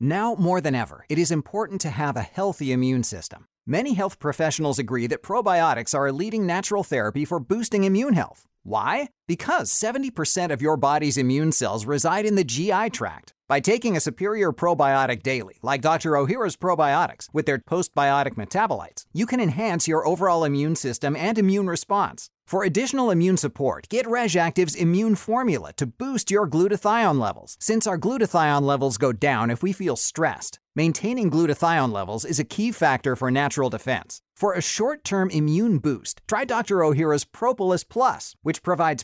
[0.02, 3.49] Now more than ever, it is important to have a healthy immune system.
[3.70, 8.48] Many health professionals agree that probiotics are a leading natural therapy for boosting immune health.
[8.64, 9.10] Why?
[9.30, 13.36] Because 70% of your body's immune cells reside in the GI tract.
[13.48, 16.14] By taking a superior probiotic daily, like Dr.
[16.14, 21.68] Ohhira's probiotics, with their postbiotic metabolites, you can enhance your overall immune system and immune
[21.68, 22.32] response.
[22.48, 28.00] For additional immune support, get Reg'Activ's immune formula to boost your glutathione levels, since our
[28.00, 30.60] glutathione levels go down if we feel stressed.
[30.76, 34.24] Maintaining glutathione levels is a key factor for natural defense.
[34.36, 36.78] For a short term immune boost, try Dr.
[36.78, 39.04] Ohhira's Propolis Plus, which provides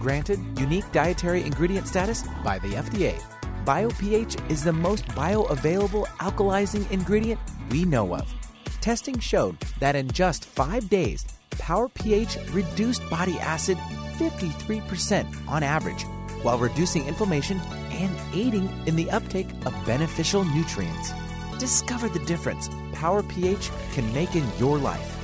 [0.00, 3.20] Granted unique dietary ingredient status by the FDA.
[3.64, 8.32] BioPH is the most bioavailable alkalizing ingredient we know of.
[8.80, 11.26] Testing showed that in just five days,
[11.58, 13.78] Power pH reduced body acid
[14.18, 16.04] 53% on average,
[16.42, 17.58] while reducing inflammation
[17.90, 21.12] and aiding in the uptake of beneficial nutrients.
[21.58, 25.18] Discover the difference Power pH can make in your life.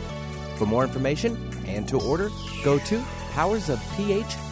[0.57, 2.31] For more information and to order,
[2.65, 2.99] go to
[3.35, 4.52] powersofph.com.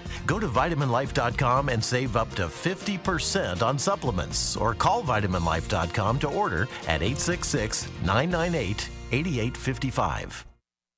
[0.25, 6.63] Go to vitaminlife.com and save up to 50% on supplements or call vitaminlife.com to order
[6.87, 10.45] at 866 998 8855.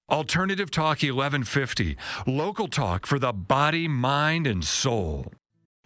[0.09, 1.95] Alternative Talk 1150,
[2.27, 5.31] local talk for the body, mind, and soul.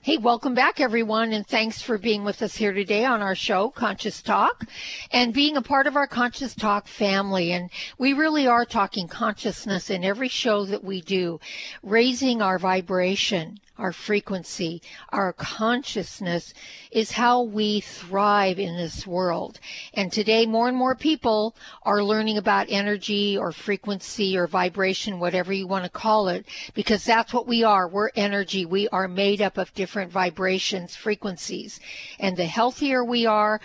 [0.02, 3.70] Hey, welcome back, everyone, and thanks for being with us here today on our show,
[3.70, 4.64] Conscious Talk,
[5.12, 7.52] and being a part of our Conscious Talk family.
[7.52, 11.42] And we really are talking consciousness in every show that we do,
[11.84, 16.54] raising our vibration our frequency, our consciousness
[16.92, 19.60] is how we thrive in this world.
[19.94, 25.54] And today, more and more people are learning about energy or frequency or vibration, whatever
[25.54, 27.88] you want to call it, because that's what we are.
[27.88, 28.66] We're energy.
[28.66, 31.80] We are made up of different vibrations, frequencies.
[32.20, 33.62] And the healthier we are,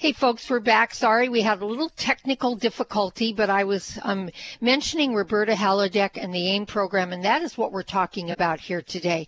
[0.00, 0.94] Hey, folks, we're back.
[0.94, 6.32] Sorry, we had a little technical difficulty, but I was um, mentioning Roberta Hladek and
[6.32, 9.26] the AIM program, and that is what we're talking about here today.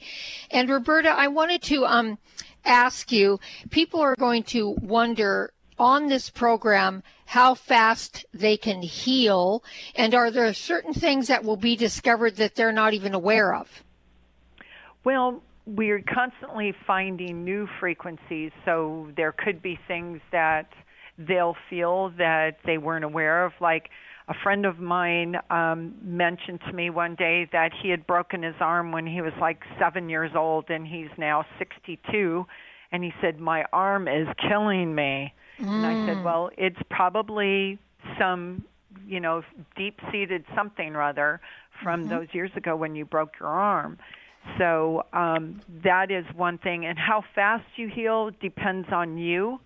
[0.51, 2.17] And Roberta, I wanted to um,
[2.65, 9.63] ask you people are going to wonder on this program how fast they can heal,
[9.95, 13.83] and are there certain things that will be discovered that they're not even aware of?
[15.05, 20.71] Well, we're constantly finding new frequencies, so there could be things that
[21.19, 23.53] they'll feel that they weren't aware of.
[23.61, 23.91] Like
[24.29, 28.55] a friend of mine um, mentioned to me one day that he had broken his
[28.61, 32.47] arm when he was like seven years old, and he's now 62.
[32.91, 35.33] And he said, My arm is killing me.
[35.61, 35.67] Mm.
[35.69, 36.25] And I said, mm.
[36.25, 37.79] Well, it's probably
[38.19, 38.65] some,
[39.07, 39.43] you know,
[39.77, 41.41] deep seated something or other
[41.83, 42.11] from mm-hmm.
[42.11, 43.99] those years ago when you broke your arm.
[44.59, 46.85] So um, that is one thing.
[46.85, 49.61] And how fast you heal depends on you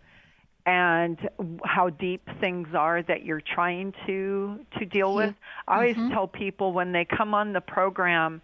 [0.64, 1.28] and
[1.64, 5.34] how deep things are that you're trying to to deal with.
[5.68, 6.12] I always mm-hmm.
[6.12, 8.42] tell people when they come on the program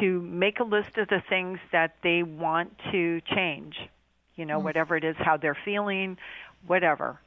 [0.00, 3.76] to make a list of the things that they want to change.
[4.36, 4.64] You know, mm-hmm.
[4.64, 6.18] whatever it is, how they're feeling,
[6.66, 7.18] whatever.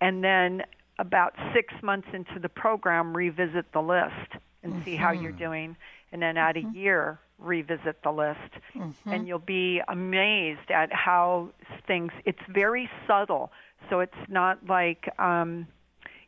[0.00, 0.62] And then
[0.98, 4.14] about 6 months into the program revisit the list
[4.62, 4.84] and mm-hmm.
[4.84, 5.38] see how you're mm-hmm.
[5.38, 5.76] doing
[6.14, 6.76] and then at a mm-hmm.
[6.76, 8.38] year revisit the list
[8.74, 9.10] mm-hmm.
[9.10, 11.48] and you'll be amazed at how
[11.86, 13.50] things it's very subtle
[13.90, 15.66] so it's not like um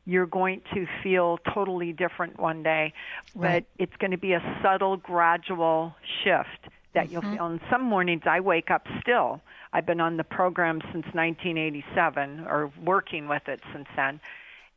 [0.04, 2.92] you're going to feel totally different one day
[3.34, 3.66] right.
[3.76, 6.48] but it's going to be a subtle gradual shift
[6.94, 7.12] that mm-hmm.
[7.12, 9.40] you'll feel and some mornings i wake up still
[9.72, 14.20] i've been on the program since 1987 or working with it since then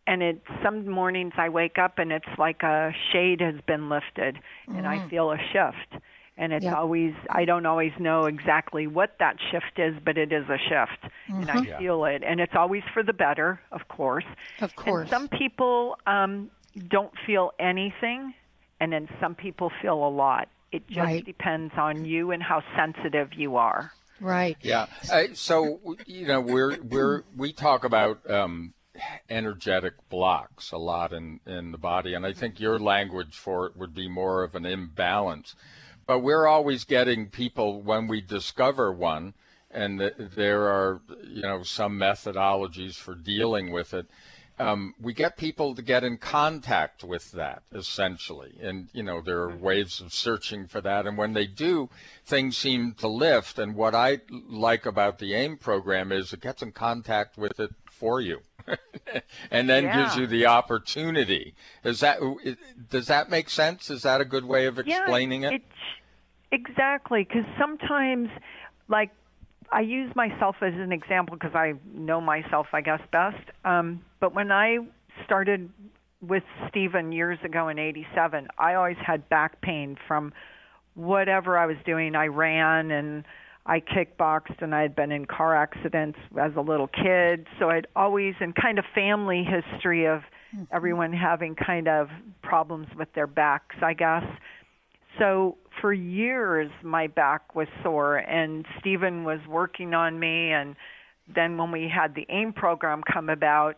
[0.09, 4.35] and it some mornings I wake up and it's like a shade has been lifted
[4.35, 4.77] mm-hmm.
[4.77, 5.09] and I mm.
[5.09, 6.03] feel a shift
[6.39, 10.45] and it's always I don't always know exactly what that shift is, but it is
[10.45, 11.41] a shift, mm-hmm.
[11.41, 11.77] and I yeah.
[11.77, 14.23] feel it, and it's always for the better, of course.
[14.61, 15.01] Of course.
[15.01, 16.49] And some people um,
[16.87, 18.33] don't feel anything,
[18.79, 20.47] and then some people feel a lot.
[20.71, 21.25] It just right.
[21.25, 23.91] depends on you and how sensitive you are.
[24.21, 24.57] Right.
[24.61, 24.87] Yeah.
[25.11, 28.27] Uh, so you know we're we're we talk about.
[28.29, 28.73] Um,
[29.29, 32.13] energetic blocks a lot in, in the body.
[32.13, 35.55] And I think your language for it would be more of an imbalance.
[36.09, 39.35] But we're always getting people when we discover one,
[39.69, 44.07] and there are you know some methodologies for dealing with it.
[44.57, 49.41] Um, we get people to get in contact with that essentially, and you know there
[49.41, 51.05] are ways of searching for that.
[51.05, 51.91] And when they do,
[52.25, 53.59] things seem to lift.
[53.59, 57.75] And what I like about the AIM program is it gets in contact with it
[57.99, 58.39] for you.
[59.51, 60.03] and then yeah.
[60.03, 61.55] gives you the opportunity.
[61.83, 62.19] Does that
[62.89, 63.89] does that make sense?
[63.89, 65.63] Is that a good way of explaining yeah, it?
[66.51, 68.29] Exactly, because sometimes,
[68.87, 69.11] like,
[69.71, 73.43] I use myself as an example because I know myself, I guess, best.
[73.63, 74.79] Um, but when I
[75.25, 75.69] started
[76.21, 80.33] with Stephen years ago in 87, I always had back pain from
[80.95, 82.15] whatever I was doing.
[82.15, 83.25] I ran and
[83.69, 87.45] I kickboxed and I had been in car accidents as a little kid.
[87.59, 90.21] So I'd always, and kind of family history of
[90.55, 90.63] mm-hmm.
[90.71, 92.09] everyone having kind of
[92.41, 94.23] problems with their backs, I guess.
[95.19, 100.75] So for years my back was sore and Stephen was working on me and
[101.33, 103.77] then when we had the AIM program come about,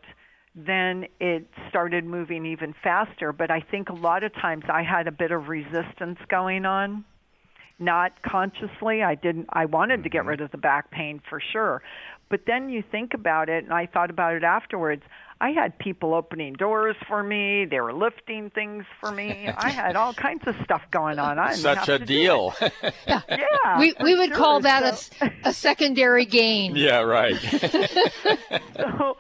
[0.56, 3.34] then it started moving even faster.
[3.34, 7.04] But I think a lot of times I had a bit of resistance going on,
[7.82, 9.04] not consciously.
[9.04, 9.48] I didn't.
[9.50, 10.30] I wanted to get mm-hmm.
[10.30, 11.82] rid of the back pain for sure,
[12.30, 15.04] but then you think about it, and I thought about it afterwards.
[15.42, 17.66] I had people opening doors for me.
[17.66, 19.50] They were lifting things for me.
[19.58, 21.40] I had all kinds of stuff going on.
[21.40, 22.54] I Such a deal.
[22.62, 23.22] yeah.
[23.28, 23.80] yeah.
[23.80, 24.38] We we would sure.
[24.38, 26.76] call that so, a, a secondary gain.
[26.76, 27.36] Yeah, right.
[28.76, 29.18] so,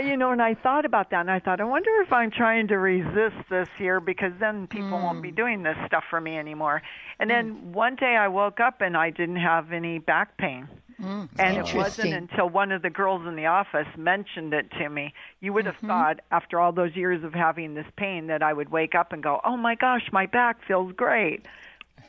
[0.00, 2.68] you know, and I thought about that, and I thought, I wonder if I'm trying
[2.68, 5.02] to resist this here because then people mm.
[5.02, 5.36] won't be mm.
[5.36, 6.82] doing this stuff for me anymore.
[7.18, 7.34] And mm.
[7.34, 10.68] then one day I woke up and I didn't have any back pain.
[11.00, 14.88] Mm, and it wasn't until one of the girls in the office mentioned it to
[14.90, 15.14] me.
[15.40, 15.86] You would have Mm-hmm.
[15.86, 19.22] thought, after all those years of having this pain, that I would wake up and
[19.22, 21.46] go, "Oh my gosh, my back feels great."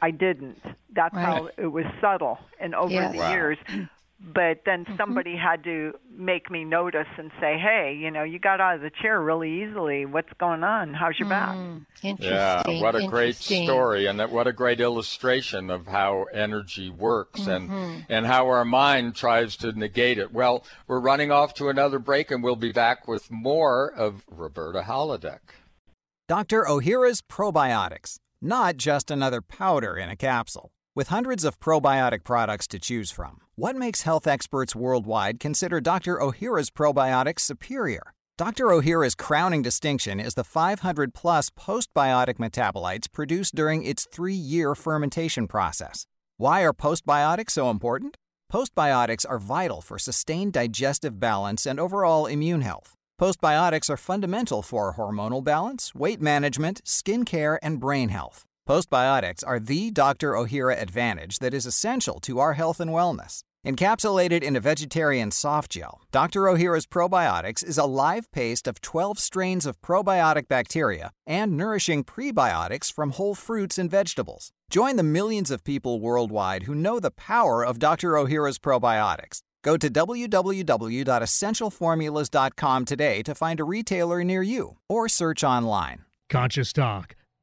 [0.01, 0.59] I didn't.
[0.93, 3.31] That's how it was subtle and over the Wow.
[3.31, 3.57] years.
[4.23, 4.97] But then Mm-hmm.
[4.97, 8.81] somebody had to make me notice and say, "Hey, you know, you got out of
[8.81, 10.05] the chair really easily.
[10.05, 10.93] What's going on?
[10.93, 11.85] How's your back?" Mm,
[12.19, 17.41] Yeah, what a great story, and that what a great illustration of how energy works
[17.41, 17.73] Mm-hmm.
[17.73, 20.31] and and how our mind tries to negate it.
[20.31, 24.83] Well, we're running off to another break, and we'll be back with more of Roberta
[24.83, 25.39] Hladek.
[26.27, 26.63] Dr.
[26.65, 30.71] Ohhira's Probiotics, not just another powder in a capsule.
[30.93, 36.17] With hundreds of probiotic products to choose from, what makes health experts worldwide consider Dr.
[36.17, 38.11] Ohhira's probiotics superior?
[38.37, 38.65] Dr.
[38.65, 45.47] Ohhira's crowning distinction is the 500 plus postbiotic metabolites produced during its three year fermentation
[45.47, 46.07] process.
[46.35, 48.17] Why are postbiotics so important?
[48.51, 52.95] Postbiotics are vital for sustained digestive balance and overall immune health.
[53.17, 58.45] Postbiotics are fundamental for hormonal balance, weight management, skin care, and brain health.
[58.71, 60.31] Postbiotics are the Dr.
[60.31, 63.43] Ohhira advantage that is essential to our health and wellness.
[63.67, 66.43] Encapsulated in a vegetarian soft gel, Dr.
[66.43, 72.93] Ohhira's Probiotics is a live paste of 12 strains of probiotic bacteria and nourishing prebiotics
[72.93, 74.53] from whole fruits and vegetables.
[74.69, 78.13] Join the millions of people worldwide who know the power of Dr.
[78.13, 79.41] Ohhira's probiotics.
[79.65, 86.05] Go to www.essentialformulas.com today to find a retailer near you or search online.
[86.29, 87.17] Conscious Talk,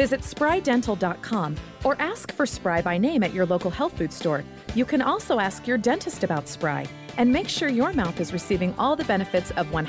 [0.00, 4.42] Visit sprydental.com or ask for Spry by name at your local health food store.
[4.74, 6.86] You can also ask your dentist about Spry
[7.18, 9.84] and make sure your mouth is receiving all the benefits of 100%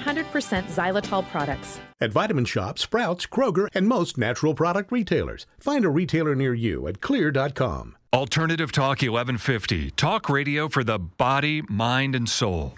[0.68, 1.80] xylitol products.
[2.01, 5.45] At Vitamin Shoppe, Sprouts, Kroger, and most natural product retailers.
[5.59, 7.95] Find a retailer near you at xlear.com.
[8.12, 12.76] Alternative Talk 1150, talk radio for the body, mind, and soul.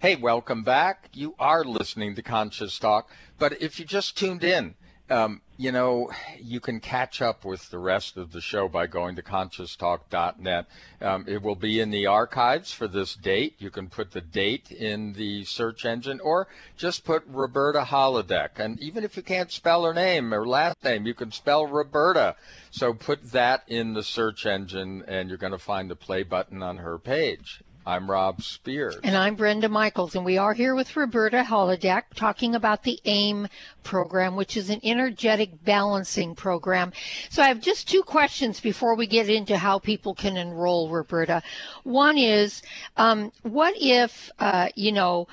[0.00, 1.10] Hey, welcome back.
[1.14, 3.08] You are listening to Conscious Talk,
[3.38, 4.74] but if you just tuned in,
[5.08, 9.16] um, you know, you can catch up with the rest of the show by going
[9.16, 10.66] to conscioustalk.net.
[11.00, 13.54] Um, it will be in the archives for this date.
[13.58, 18.58] You can put the date in the search engine or just put Roberta Hladek.
[18.58, 22.36] And even if you can't spell her name or last name, you can spell Roberta.
[22.70, 26.62] So put that in the search engine and you're going to find the play button
[26.62, 27.62] on her page.
[27.86, 28.96] I'm Rob Spears.
[29.04, 33.46] And I'm Brenda Michaels, and we are here with Roberta Hladek talking about the AIM
[33.84, 36.92] program, which is an energetic balancing program.
[37.30, 41.44] So I have just two questions before we get into how people can enroll, Roberta.
[41.84, 42.60] One is,
[42.96, 45.28] um, what if, uh, you know,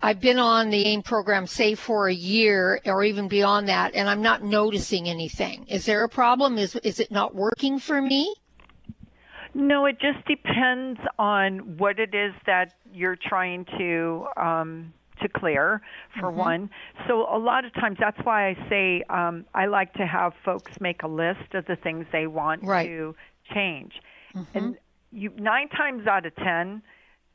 [0.00, 4.08] I've been on the AIM program, say, for a year or even beyond that, and
[4.08, 5.66] I'm not noticing anything.
[5.68, 6.56] Is there a problem?
[6.56, 8.34] Is, is it not working for me?
[9.54, 14.92] No, it just depends on what it is that you're trying to um,
[15.22, 15.80] to clear,
[16.20, 16.34] for Mhm.
[16.36, 16.70] one.
[17.08, 20.70] So a lot of times, that's why I say um, I like to have folks
[20.80, 22.86] make a list of the things they want Right.
[22.86, 23.14] to
[23.52, 23.94] change,
[24.54, 24.76] and
[25.10, 26.82] you nine times out of ten,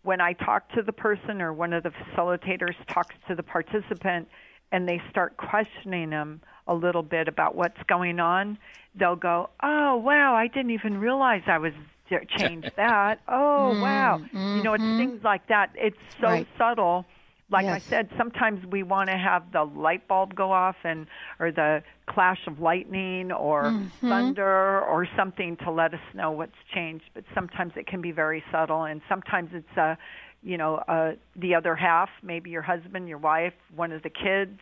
[0.03, 4.27] when I talk to the person or one of the facilitators talks to the participant,
[4.71, 8.57] and they start questioning them a little bit about what's going on,
[8.95, 11.73] they'll go, "Oh wow, I didn't even realize I was
[12.37, 13.21] change that.
[13.27, 14.19] Oh, Mm, wow.
[14.53, 14.95] You know, it's mhm.
[14.95, 15.71] things like that.
[15.75, 16.47] It's so Right.
[16.57, 17.05] subtle.
[17.49, 21.05] Like I said, sometimes we want to have the light bulb go off and
[21.39, 23.91] or the clash of lightning or Mhm.
[24.09, 27.05] thunder or something to let us know what's changed.
[27.13, 29.95] But sometimes it can be very subtle, and sometimes it's uh,
[30.41, 34.59] you know, uh, the other half, maybe your husband, your wife, one of the kids,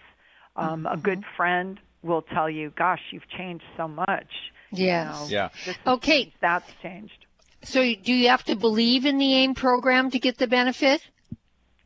[0.56, 5.06] um, a good friend will tell you, "Gosh, you've changed so much." You Yes.
[5.06, 5.49] know, Yeah.
[5.66, 6.24] This Okay.
[6.24, 7.26] changed, that's changed.
[7.64, 11.01] So do you have to believe in the AIM program to get the benefit?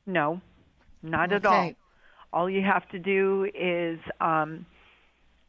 [0.06, 0.42] No,
[1.04, 1.72] not at all.
[2.32, 4.66] All you have to do is, um,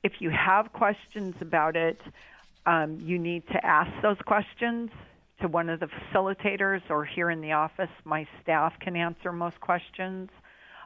[0.02, 2.00] if you have questions about it,
[2.64, 4.90] um, you need to ask those questions
[5.40, 9.60] to one of the facilitators or here in the office, my staff can answer most
[9.60, 10.30] questions.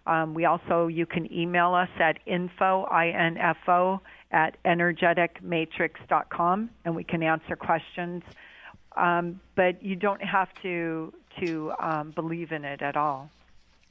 [0.06, 4.00] Um, we also, you can email us at info, I-N-F-O,
[4.32, 8.22] at energeticmatrix.com, and we can answer questions.
[8.96, 13.30] Um, but you don't have to to um, believe in it at all.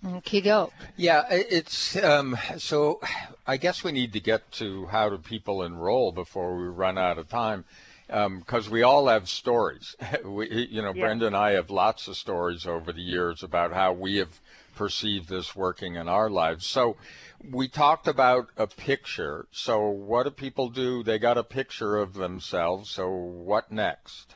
[0.05, 0.71] Okay, go.
[0.95, 3.01] Yeah, it's um, so.
[3.49, 7.17] I guess we need to get to how do people enroll before we run out
[7.17, 7.65] of time,
[8.05, 9.95] because um, we all have stories.
[10.23, 11.05] we, you know, Yeah.
[11.05, 14.39] Brenda and I have lots of stories over the years about how we have
[14.75, 16.67] perceived this working in our lives.
[16.67, 16.95] So
[17.43, 19.47] we talked about a picture.
[19.51, 21.01] So what do people do?
[21.01, 22.91] They got a picture of themselves.
[22.91, 24.35] So what next?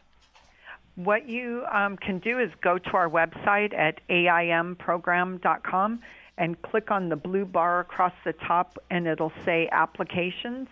[0.96, 6.00] What you um, can do is go to our website at aimprogram.com
[6.38, 10.68] and click on the blue bar across the top, and it'll say applications.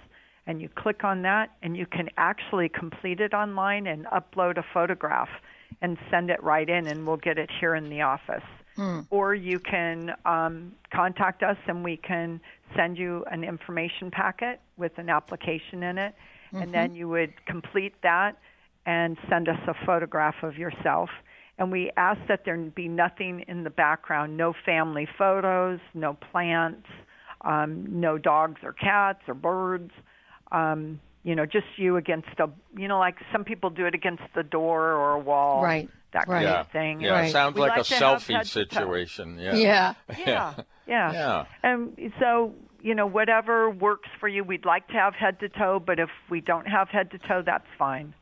[0.47, 4.63] And you click on that, and you can actually complete it online and upload a
[4.73, 5.29] photograph
[5.81, 8.43] and send it right in, and we'll get it here in the office.
[9.11, 12.41] Or you can um, contact us, and we can
[12.75, 16.15] send you an information packet with an application in it,
[16.51, 16.63] Mhm.
[16.63, 18.35] and then you would complete that
[18.85, 21.09] and send us a photograph of yourself.
[21.57, 26.87] And we ask that there be nothing in the background, no family photos, no plants,
[27.41, 29.91] um, no dogs or cats or birds.
[30.51, 34.23] Um, you know, just you against a, you know, like some people do it against
[34.35, 36.37] the door or a wall, Right, That right.
[36.37, 37.01] kind yeah, of thing.
[37.01, 38.79] Yeah, sounds We like, a selfie head to toe.
[38.79, 39.37] situation.
[39.37, 39.53] Yeah.
[39.55, 39.93] Yeah.
[40.17, 40.53] Yeah,
[40.87, 41.13] yeah.
[41.13, 41.45] Yeah.
[41.61, 45.79] And so, you know, whatever works for you, we'd like to have head to toe,
[45.85, 48.15] but if we don't have head to toe, that's fine.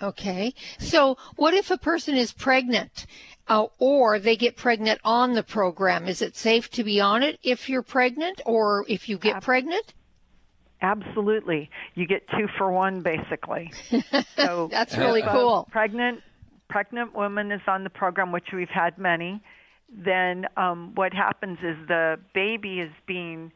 [0.00, 0.54] Okay.
[0.78, 3.06] So, what if a person is pregnant
[3.48, 6.06] uh, or they get pregnant on the program?
[6.06, 9.94] Is it safe to be on it if you're pregnant or if you get pregnant?
[10.82, 11.70] Absolutely.
[11.94, 13.72] You get two for one, basically.
[14.36, 15.68] So That's really if a cool.
[15.70, 16.20] Pregnant,
[16.68, 19.42] pregnant woman is on the program, which we've had many.
[19.88, 23.52] Then um, what happens is the baby is being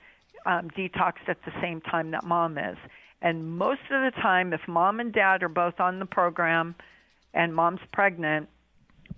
[0.46, 2.78] um, detoxed at the same time that mom is.
[3.22, 6.74] And most of the time, if mom and dad are both on the program
[7.34, 8.48] and mom's pregnant,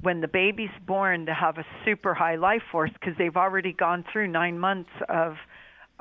[0.01, 4.05] when the baby's born, they have a super high life force because they've already gone
[4.13, 5.37] through nine months of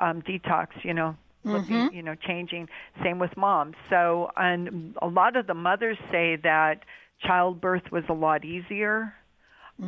[0.00, 2.68] um, detox, you know, flipping, you know, changing.
[3.02, 3.76] Same with moms.
[3.90, 6.84] So, and a lot of the mothers say that
[7.20, 9.14] childbirth was a lot easier.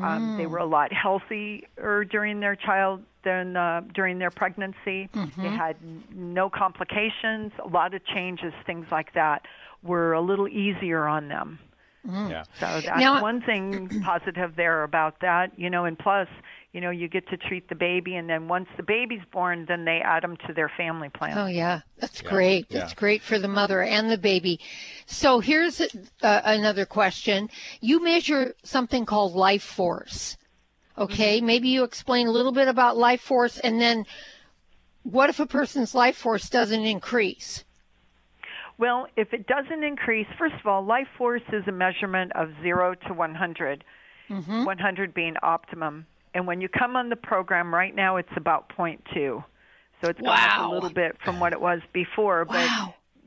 [0.02, 5.09] Um, they were a lot healthier during their child than uh, during their pregnancy.
[5.37, 5.77] They had
[6.14, 7.53] no complications.
[7.64, 9.43] A lot of changes, things like that,
[9.83, 11.59] were a little easier on them.
[12.07, 12.45] Yeah.
[12.61, 16.29] So that's Now- one thing positive there about that, you know, and plus,
[16.72, 19.85] you know, you get to treat the baby, and then once the baby's born, then
[19.87, 21.39] they add them to their family plan.
[21.39, 22.66] Oh yeah, that's Yeah, great.
[22.68, 22.81] yeah.
[22.81, 24.59] That's great for the mother and the baby.
[25.07, 25.87] So here's uh,
[26.45, 27.49] another question.
[27.81, 30.37] You measure something called life force.
[30.97, 31.47] Okay, Mm-hmm.
[31.47, 34.07] maybe you explain a little bit about life force and then
[35.03, 37.64] what if a person's life force doesn't increase?
[38.78, 42.95] Well, if it doesn't increase, first of all, life force is a measurement of 0
[43.09, 43.84] to 100,
[44.30, 44.64] Mm-hmm.
[44.64, 46.07] 100 being optimum.
[46.32, 49.45] And when you come on the program right now, it's about 0.2.
[50.03, 52.68] So it's gone up a little bit from what it was before, but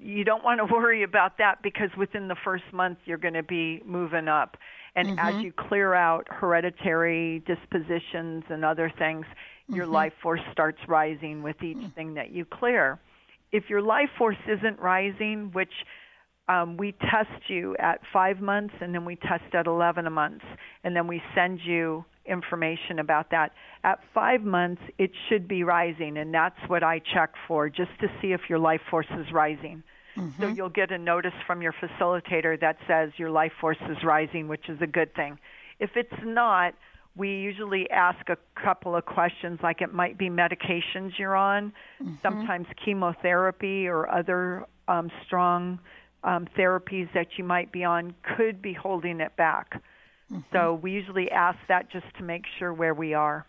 [0.01, 3.43] you don't want to worry about that because within the first month you're going to
[3.43, 4.57] be moving up.
[4.97, 5.43] And as Mhm.
[5.43, 9.25] you clear out hereditary dispositions and other things,
[9.71, 9.91] your Mhm.
[9.93, 12.99] life force starts rising with each thing that you clear.
[13.51, 15.71] If your life force isn't rising, which
[16.49, 20.45] um, we test you at five months and then we test at 11 months,
[20.83, 23.51] and then we send you information about that.
[23.83, 28.07] At five months, it should be rising, and that's what I check for just to
[28.21, 29.83] see if your life force is rising.
[30.39, 34.47] So you'll get a notice from your facilitator that says your life force is rising,
[34.47, 35.37] which is a good thing.
[35.79, 36.73] If it's not,
[37.15, 41.73] we usually ask a couple of questions like it might be medications you're on,
[42.21, 45.79] sometimes chemotherapy or other um, strong
[46.23, 49.81] um, therapies that you might be on could be holding it back.
[50.51, 53.45] So we usually ask that just to make sure where we are.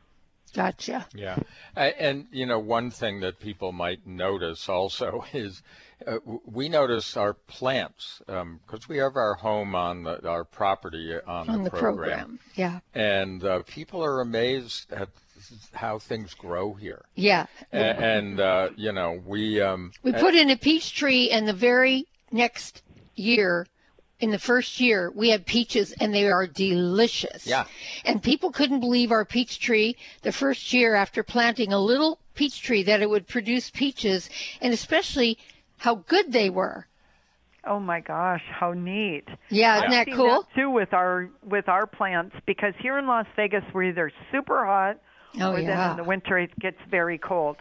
[0.55, 1.07] Gotcha.
[1.15, 1.39] Yeah,
[1.77, 5.63] and you know one thing that people might notice also is
[6.07, 11.49] uh, we notice our plants because we have our home on the, our property on,
[11.49, 12.39] On the program, program.
[12.55, 12.81] Yeah.
[12.95, 15.09] and uh, people are amazed at
[15.73, 17.05] how things grow here.
[17.15, 17.47] Yeah.
[17.73, 21.53] A- and uh, you know we um, We put in a peach tree, and the
[21.53, 22.83] very next
[23.17, 23.67] year,
[24.21, 27.47] in the first year, we had peaches, and they are delicious.
[27.47, 27.67] Yeah.
[28.05, 32.63] And people couldn't believe our peach tree the first year after planting a little peach
[32.63, 34.29] tree that it would produce peaches,
[34.61, 35.39] and especially
[35.79, 36.87] how good they were.
[37.65, 39.29] Oh my gosh, how neat!
[39.51, 40.49] Yeah, I've isn't that seen cool?
[40.55, 44.99] too, with our with our plants, because here in Las Vegas we're either super hot,
[45.41, 47.57] Oh, or then in the winter it gets very cold.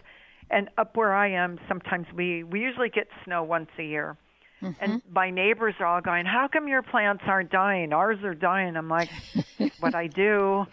[0.49, 4.18] And up where I am, sometimes we we usually get snow once a year.
[4.62, 4.84] Mm-hmm.
[4.84, 7.93] And my neighbors are all going, "How come your plants aren't dying?
[7.93, 9.10] Ours are dying." I'm like,
[9.80, 10.66] "What I do?"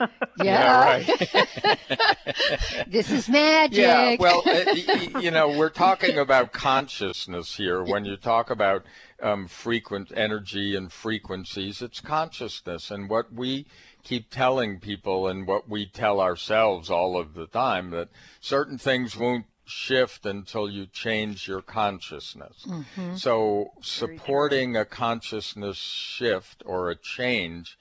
[0.43, 1.01] Yeah.
[2.87, 3.79] this is magic.
[3.79, 7.83] Yeah, well, uh, y- y- you know, we're talking about consciousness here.
[7.83, 8.85] When you talk about
[9.23, 12.91] um, frequent energy and frequencies, it's consciousness.
[12.91, 13.67] And what we
[14.03, 18.09] keep telling people and what we tell ourselves all of the time that
[18.41, 22.67] certain things won't shift until you change your consciousness.
[22.67, 23.19] Mhm.
[23.19, 27.79] So supporting a consciousness shift or a change,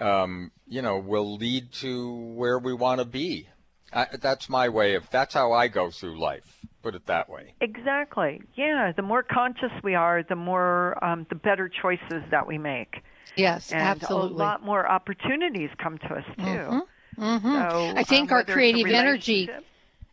[0.00, 3.48] um, you know, will lead to where we want to be.
[3.92, 5.08] I, that's my way of.
[5.10, 6.60] That's how I go through life.
[6.82, 7.54] Put it that way.
[7.60, 8.40] Exactly.
[8.54, 8.92] Yeah.
[8.92, 13.02] The more conscious we are, the more um, the better choices that we make.
[13.36, 14.34] Yes, and absolutely.
[14.34, 16.42] a lot more opportunities come to us too.
[16.42, 16.82] Mhm.
[17.18, 17.70] Mhm.
[17.70, 19.48] So, I think um, our whether it's a creative energy.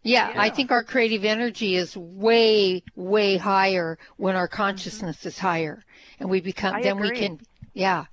[0.03, 5.37] Relationship- Yeah, I think our creative energy is way, way higher when our consciousness is
[5.37, 5.83] higher,
[6.19, 6.75] and we become.
[6.75, 7.39] I then we can.
[7.73, 8.05] Yeah.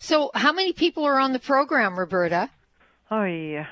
[0.00, 2.48] So, how many people are on the program, Roberta?
[3.10, 3.66] Oh yeah.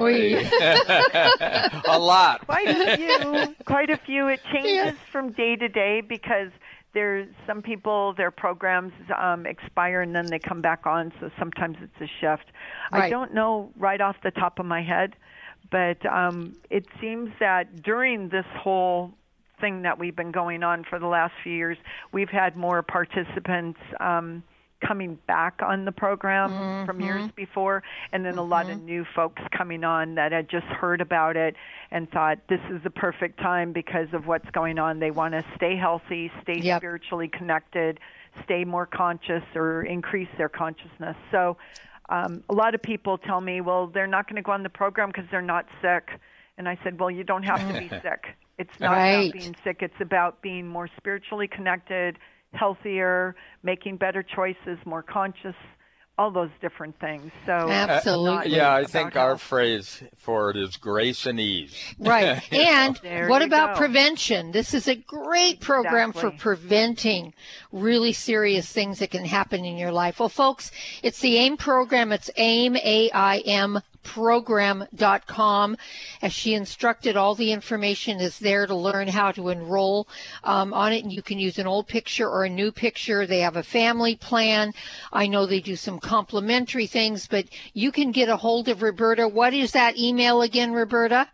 [0.00, 1.80] Oh, yeah.
[1.86, 2.46] a lot.
[2.46, 3.54] Quite a few.
[3.66, 4.28] Quite a few.
[4.28, 6.50] It changes from day to day because
[6.94, 11.12] there's some people their programs um, expire and then they come back on.
[11.20, 12.50] So sometimes it's a shift.
[12.90, 15.14] I don't know right off the top of my head,
[15.70, 19.12] but um, it seems that during this whole
[19.60, 21.76] thing that we've been going on for the last few years,
[22.12, 23.78] we've had more participants.
[24.00, 24.42] Um,
[24.86, 29.42] coming back on the program from years before and then a lot of new folks
[29.50, 31.56] coming on that had just heard about it
[31.90, 35.44] and thought this is the perfect time because of what's going on they want to
[35.56, 36.78] stay healthy stay Yep.
[36.80, 37.98] spiritually connected
[38.44, 41.56] stay more conscious or increase their consciousness so
[42.08, 44.68] um, a lot of people tell me well they're not going to go on the
[44.70, 46.08] program because they're not sick.
[46.58, 48.24] And i said well you don't have to be sick.
[48.58, 49.08] It's not Right.
[49.08, 49.78] about being sick.
[49.80, 52.18] It's about being more spiritually connected
[52.54, 55.54] healthier, making better choices, more conscious,
[56.18, 57.30] all those different things.
[57.46, 59.24] So Uh, yeah, I about think health.
[59.28, 61.74] our phrase for it is grace and ease.
[62.00, 62.42] Right.
[62.52, 62.98] And
[63.28, 63.78] what about go.
[63.80, 64.50] prevention?
[64.50, 67.34] This is a great program for preventing
[67.70, 70.18] really serious things that can happen in your life.
[70.18, 70.70] Well, folks,
[71.02, 72.12] it's the AIM program.
[72.12, 75.76] It's AIM, A-I-M program.com.
[76.22, 80.08] As she instructed, all the information is there to learn how to enroll
[80.44, 81.02] um, on it.
[81.04, 83.26] And you can use an old picture or a new picture.
[83.26, 84.72] They have a family plan.
[85.12, 89.26] I know they do some complimentary things, but you can get a hold of Roberta.
[89.28, 91.28] What is that email again, Roberta?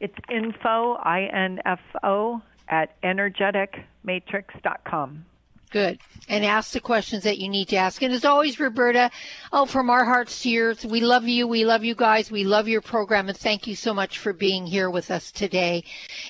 [0.00, 5.24] It's info, I-N-F-O, at energeticmatrix.com.
[5.72, 6.00] Good.
[6.28, 8.00] And ask the questions that you need to ask.
[8.02, 9.10] And as always, Roberta,
[9.52, 11.48] oh, from our hearts to yours, we love you.
[11.48, 12.30] We love you guys.
[12.30, 13.28] We love your program.
[13.28, 15.82] And thank you so much for being here with us today.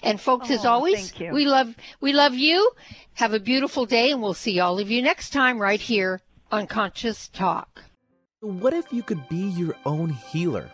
[0.02, 2.70] And folks, as Oh, always, we love, we love you.
[3.14, 6.20] Have a beautiful day and we'll see all of you next time right here
[6.50, 7.82] on Conscious Talk.
[8.40, 10.70] What if you could be your own healer?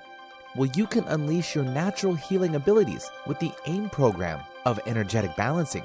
[0.57, 5.85] Well, you can unleash your natural healing abilities with the AIM program of energetic balancing.